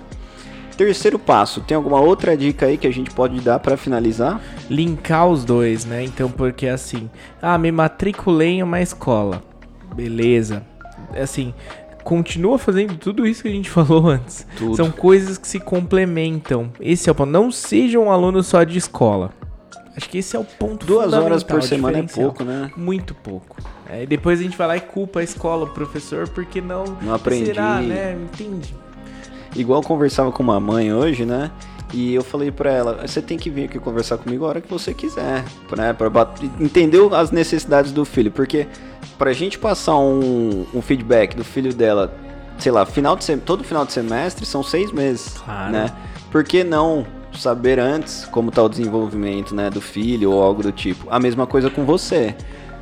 Terceiro 0.78 1.18
passo, 1.18 1.60
tem 1.60 1.76
alguma 1.76 2.00
outra 2.00 2.36
dica 2.36 2.66
aí 2.66 2.78
que 2.78 2.86
a 2.86 2.92
gente 2.92 3.10
pode 3.10 3.40
dar 3.40 3.58
para 3.58 3.76
finalizar? 3.76 4.40
Linkar 4.70 5.26
os 5.26 5.44
dois, 5.44 5.84
né? 5.84 6.04
Então, 6.04 6.30
porque 6.30 6.68
assim, 6.68 7.10
ah, 7.42 7.58
me 7.58 7.72
matriculei 7.72 8.50
em 8.50 8.62
uma 8.62 8.80
escola. 8.80 9.42
Beleza. 9.92 10.62
Assim, 11.20 11.52
continua 12.04 12.58
fazendo 12.58 12.96
tudo 12.96 13.26
isso 13.26 13.42
que 13.42 13.48
a 13.48 13.50
gente 13.50 13.68
falou 13.68 14.06
antes. 14.06 14.46
Tudo. 14.56 14.76
São 14.76 14.88
coisas 14.88 15.36
que 15.36 15.48
se 15.48 15.58
complementam. 15.58 16.70
Esse 16.80 17.08
é 17.08 17.12
o 17.12 17.14
ponto. 17.14 17.28
Não 17.28 17.50
seja 17.50 17.98
um 17.98 18.12
aluno 18.12 18.40
só 18.44 18.62
de 18.62 18.78
escola. 18.78 19.32
Acho 19.96 20.08
que 20.08 20.18
esse 20.18 20.36
é 20.36 20.38
o 20.38 20.44
ponto 20.44 20.86
Duas 20.86 21.12
horas 21.12 21.42
por 21.42 21.60
semana 21.60 21.98
é 21.98 22.02
pouco, 22.04 22.44
né? 22.44 22.70
Muito 22.76 23.16
pouco. 23.16 23.56
É, 23.90 24.06
depois 24.06 24.38
a 24.38 24.44
gente 24.44 24.56
vai 24.56 24.68
lá 24.68 24.76
e 24.76 24.80
culpa 24.80 25.18
a 25.18 25.24
escola, 25.24 25.64
o 25.64 25.70
professor, 25.70 26.28
porque 26.28 26.60
não... 26.60 26.84
Não 27.02 27.14
aprendi. 27.14 27.46
Será, 27.46 27.80
né? 27.80 28.16
Entende? 28.32 28.72
Igual 29.60 29.80
eu 29.82 29.86
conversava 29.86 30.30
com 30.30 30.42
uma 30.42 30.60
mãe 30.60 30.92
hoje, 30.92 31.24
né? 31.24 31.50
E 31.92 32.14
eu 32.14 32.22
falei 32.22 32.50
para 32.50 32.70
ela, 32.70 33.06
você 33.06 33.22
tem 33.22 33.38
que 33.38 33.48
vir 33.48 33.64
aqui 33.64 33.78
conversar 33.78 34.18
comigo 34.18 34.44
a 34.44 34.48
hora 34.48 34.60
que 34.60 34.70
você 34.70 34.92
quiser, 34.92 35.44
né? 35.76 35.92
Para 35.92 36.30
entender 36.60 37.00
as 37.14 37.30
necessidades 37.30 37.92
do 37.92 38.04
filho, 38.04 38.30
porque 38.30 38.66
pra 39.16 39.32
gente 39.32 39.58
passar 39.58 39.96
um, 39.96 40.66
um 40.74 40.82
feedback 40.82 41.34
do 41.34 41.44
filho 41.44 41.74
dela, 41.74 42.14
sei 42.58 42.70
lá, 42.70 42.84
final 42.84 43.16
de 43.16 43.36
todo 43.38 43.64
final 43.64 43.86
de 43.86 43.92
semestre 43.92 44.44
são 44.44 44.62
seis 44.62 44.92
meses, 44.92 45.38
claro. 45.38 45.72
né? 45.72 45.92
Por 46.30 46.44
que 46.44 46.62
não 46.62 47.06
saber 47.32 47.78
antes 47.78 48.26
como 48.26 48.50
tá 48.50 48.62
o 48.62 48.68
desenvolvimento, 48.68 49.54
né, 49.54 49.70
do 49.70 49.80
filho 49.80 50.30
ou 50.30 50.42
algo 50.42 50.62
do 50.62 50.72
tipo? 50.72 51.06
A 51.10 51.18
mesma 51.18 51.46
coisa 51.46 51.70
com 51.70 51.84
você 51.86 52.34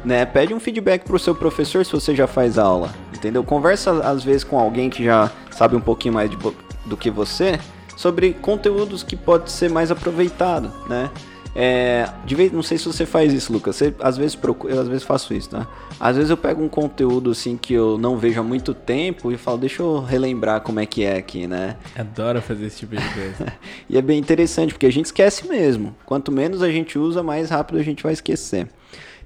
né? 0.07 0.25
Pede 0.25 0.55
um 0.55 0.61
feedback 0.61 1.05
pro 1.05 1.19
seu 1.19 1.35
professor 1.35 1.85
se 1.85 1.91
você 1.91 2.15
já 2.15 2.29
faz 2.29 2.59
aula, 2.59 2.95
entendeu? 3.13 3.43
Conversa 3.43 3.91
às 4.09 4.23
vezes 4.23 4.45
com 4.45 4.57
alguém 4.57 4.89
que 4.89 5.05
já 5.05 5.33
sabe 5.51 5.75
um 5.75 5.81
pouquinho 5.81 6.15
mais 6.15 6.31
de, 6.31 6.39
do 6.87 6.97
que 6.97 7.11
você 7.11 7.59
sobre 7.97 8.35
conteúdos 8.35 9.03
que 9.03 9.17
pode 9.17 9.51
ser 9.51 9.71
mais 9.71 9.91
aproveitado, 9.91 10.73
né? 10.89 11.11
É, 11.59 12.07
de 12.27 12.35
vez, 12.35 12.53
não 12.53 12.63
sei 12.63 12.77
se 12.77 12.85
você 12.85 13.07
faz 13.07 13.33
isso, 13.33 13.51
Lucas. 13.51 13.77
Você, 13.77 13.95
às 14.01 14.19
vezes 14.19 14.37
procura, 14.37 14.75
eu 14.75 14.81
às 14.83 14.89
vezes 14.89 15.03
faço 15.03 15.33
isso, 15.33 15.49
tá? 15.49 15.67
Às 15.99 16.17
vezes 16.17 16.29
eu 16.29 16.37
pego 16.37 16.63
um 16.63 16.69
conteúdo 16.69 17.31
assim 17.31 17.57
que 17.57 17.73
eu 17.73 17.97
não 17.97 18.19
vejo 18.19 18.39
há 18.39 18.43
muito 18.43 18.75
tempo 18.75 19.33
e 19.33 19.39
falo, 19.39 19.57
deixa 19.57 19.83
eu 19.83 20.03
relembrar 20.03 20.61
como 20.61 20.81
é 20.81 20.85
que 20.85 21.03
é 21.03 21.17
aqui, 21.17 21.47
né? 21.47 21.79
Adoro 21.97 22.43
fazer 22.43 22.67
esse 22.67 22.81
tipo 22.81 22.95
de 22.95 23.09
coisa. 23.15 23.55
e 23.89 23.97
é 23.97 24.03
bem 24.03 24.19
interessante 24.19 24.75
porque 24.75 24.85
a 24.85 24.93
gente 24.93 25.07
esquece 25.07 25.49
mesmo. 25.49 25.97
Quanto 26.05 26.31
menos 26.31 26.63
a 26.63 26.71
gente 26.71 26.99
usa, 26.99 27.23
mais 27.23 27.49
rápido 27.49 27.79
a 27.79 27.83
gente 27.83 28.03
vai 28.03 28.13
esquecer. 28.13 28.69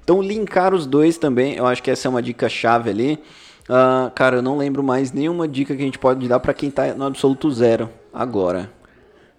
Então, 0.01 0.21
linkar 0.21 0.73
os 0.73 0.85
dois 0.85 1.17
também, 1.17 1.55
eu 1.55 1.67
acho 1.67 1.83
que 1.83 1.91
essa 1.91 2.07
é 2.07 2.09
uma 2.09 2.21
dica 2.21 2.47
chave 2.47 2.89
ali. 2.89 3.19
Uh, 3.69 4.11
cara, 4.11 4.37
eu 4.37 4.41
não 4.41 4.57
lembro 4.57 4.83
mais 4.83 5.11
nenhuma 5.11 5.47
dica 5.47 5.75
que 5.75 5.81
a 5.81 5.85
gente 5.85 5.99
pode 5.99 6.27
dar 6.27 6.39
para 6.39 6.53
quem 6.53 6.69
tá 6.69 6.93
no 6.93 7.05
absoluto 7.05 7.49
zero 7.51 7.89
agora. 8.13 8.69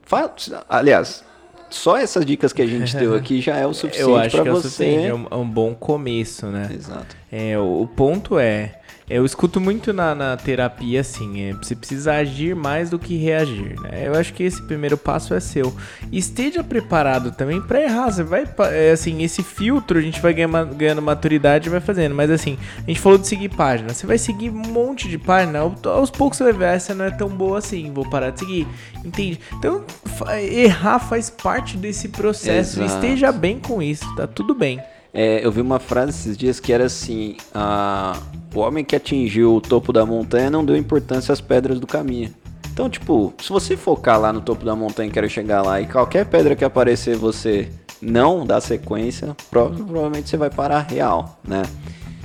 Fala, 0.03 0.35
aliás, 0.69 1.25
só 1.71 1.97
essas 1.97 2.25
dicas 2.25 2.53
que 2.53 2.63
a 2.63 2.67
gente 2.67 2.97
deu 2.97 3.15
aqui 3.15 3.41
já 3.41 3.57
é 3.57 3.67
o 3.67 3.73
suficiente 3.75 4.31
para 4.31 4.49
é 4.49 4.53
você. 4.53 4.95
É 5.07 5.15
um, 5.15 5.27
é 5.31 5.37
um 5.37 5.49
bom 5.49 5.75
começo, 5.75 6.47
né? 6.47 6.71
Exato. 6.73 7.17
É, 7.31 7.59
o, 7.59 7.83
o 7.83 7.87
ponto 7.87 8.39
é 8.39 8.82
eu 9.13 9.27
escuto 9.27 9.61
muito 9.61 9.93
na, 9.93 10.15
na 10.15 10.37
terapia 10.37 11.01
assim, 11.01 11.43
é, 11.43 11.53
você 11.53 11.77
precisa 11.77 12.15
agir 12.15 12.57
mais 12.57 12.89
do 12.89 12.99
que 12.99 13.17
reagir, 13.17 13.79
né? 13.81 14.07
Eu 14.07 14.15
acho 14.15 14.33
que 14.33 14.43
esse 14.43 14.63
primeiro 14.63 14.97
passo 14.97 15.35
é 15.35 15.41
seu. 15.41 15.75
esteja 16.11 16.65
preparado 16.65 17.31
também 17.31 17.61
para 17.61 17.83
errar. 17.83 18.11
Você 18.11 18.23
vai, 18.23 18.49
é, 18.71 18.91
assim, 18.91 19.23
esse 19.23 19.43
filtro 19.43 19.99
a 19.99 20.03
gente 20.03 20.21
vai 20.21 20.33
ganhando, 20.33 20.75
ganhando 20.75 21.03
maturidade 21.03 21.69
e 21.69 21.71
vai 21.71 21.81
fazendo. 21.81 22.15
Mas 22.15 22.31
assim, 22.31 22.57
a 22.79 22.87
gente 22.87 23.01
falou 23.01 23.19
de 23.19 23.27
seguir 23.27 23.51
página. 23.51 23.93
Você 23.93 24.07
vai 24.07 24.17
seguir 24.17 24.51
um 24.51 24.55
monte 24.55 25.09
de 25.09 25.19
página, 25.19 25.59
aos 25.59 26.11
poucos 26.11 26.39
você 26.39 26.45
vai 26.45 26.53
ver, 26.53 26.65
ah, 26.67 26.73
essa 26.73 26.95
não 26.95 27.05
é 27.05 27.11
tão 27.11 27.29
boa 27.29 27.59
assim, 27.59 27.93
vou 27.93 28.09
parar 28.09 28.31
de 28.31 28.41
seguir. 28.41 28.67
Entende? 29.05 29.39
Então, 29.59 29.85
errar 30.41 30.99
faz 30.99 31.29
parte 31.29 31.77
desse 31.77 32.09
processo. 32.09 32.83
Exato. 32.83 33.05
Esteja 33.05 33.31
bem 33.31 33.59
com 33.59 33.83
isso, 33.83 34.05
tá 34.17 34.27
tudo 34.27 34.55
bem. 34.55 34.81
É, 35.15 35.45
eu 35.45 35.53
vi 35.53 35.61
uma 35.61 35.79
frase 35.79 36.11
esses 36.11 36.37
dias 36.37 36.59
que 36.59 36.73
era 36.73 36.87
assim: 36.87 37.37
a, 37.55 38.19
o 38.55 38.61
homem 38.61 38.85
que 38.85 38.97
atingiu 38.97 39.57
o 39.57 39.61
topo 39.61 39.93
da 39.93 40.07
montanha 40.07 40.51
não 40.51 40.65
deu 40.65 40.77
importância 40.77 41.33
às 41.33 41.41
pedras 41.41 41.79
do 41.79 41.87
caminho. 41.87 42.33
Então, 42.73 42.89
tipo, 42.89 43.35
se 43.39 43.51
você 43.51 43.77
focar 43.77 44.19
lá 44.19 44.33
no 44.33 44.41
topo 44.41 44.65
da 44.65 44.75
montanha 44.75 45.11
e 45.11 45.13
quer 45.13 45.29
chegar 45.29 45.61
lá 45.61 45.81
e 45.81 45.87
qualquer 45.87 46.25
pedra 46.25 46.57
que 46.57 46.65
aparecer 46.65 47.17
você 47.17 47.69
não 48.01 48.47
dá 48.47 48.61
sequência, 48.63 49.37
provavelmente 49.51 50.31
você 50.31 50.39
vai 50.39 50.49
parar 50.49 50.81
real, 50.81 51.39
né? 51.47 51.63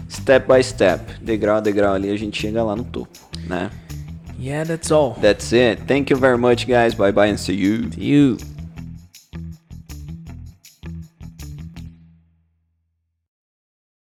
Step 0.10 0.47
by 0.52 0.63
step, 0.63 1.21
degrau 1.21 1.58
a 1.58 1.60
degrau 1.60 1.93
ali, 1.93 2.10
a 2.10 2.17
gente 2.17 2.41
chega 2.41 2.63
lá 2.63 2.78
no 2.78 2.86
topo, 2.86 3.10
né? 3.45 3.69
Yeah, 4.39 4.65
that's 4.65 4.89
all. 4.89 5.15
That's 5.21 5.52
it. 5.52 5.84
Thank 5.86 6.13
you 6.13 6.17
very 6.17 6.38
much, 6.38 6.65
guys. 6.65 6.93
Bye 6.93 7.12
bye 7.12 7.30
and 7.30 7.38
see 7.38 7.56
you. 7.56 7.91
See 7.91 8.06
you. 8.06 8.57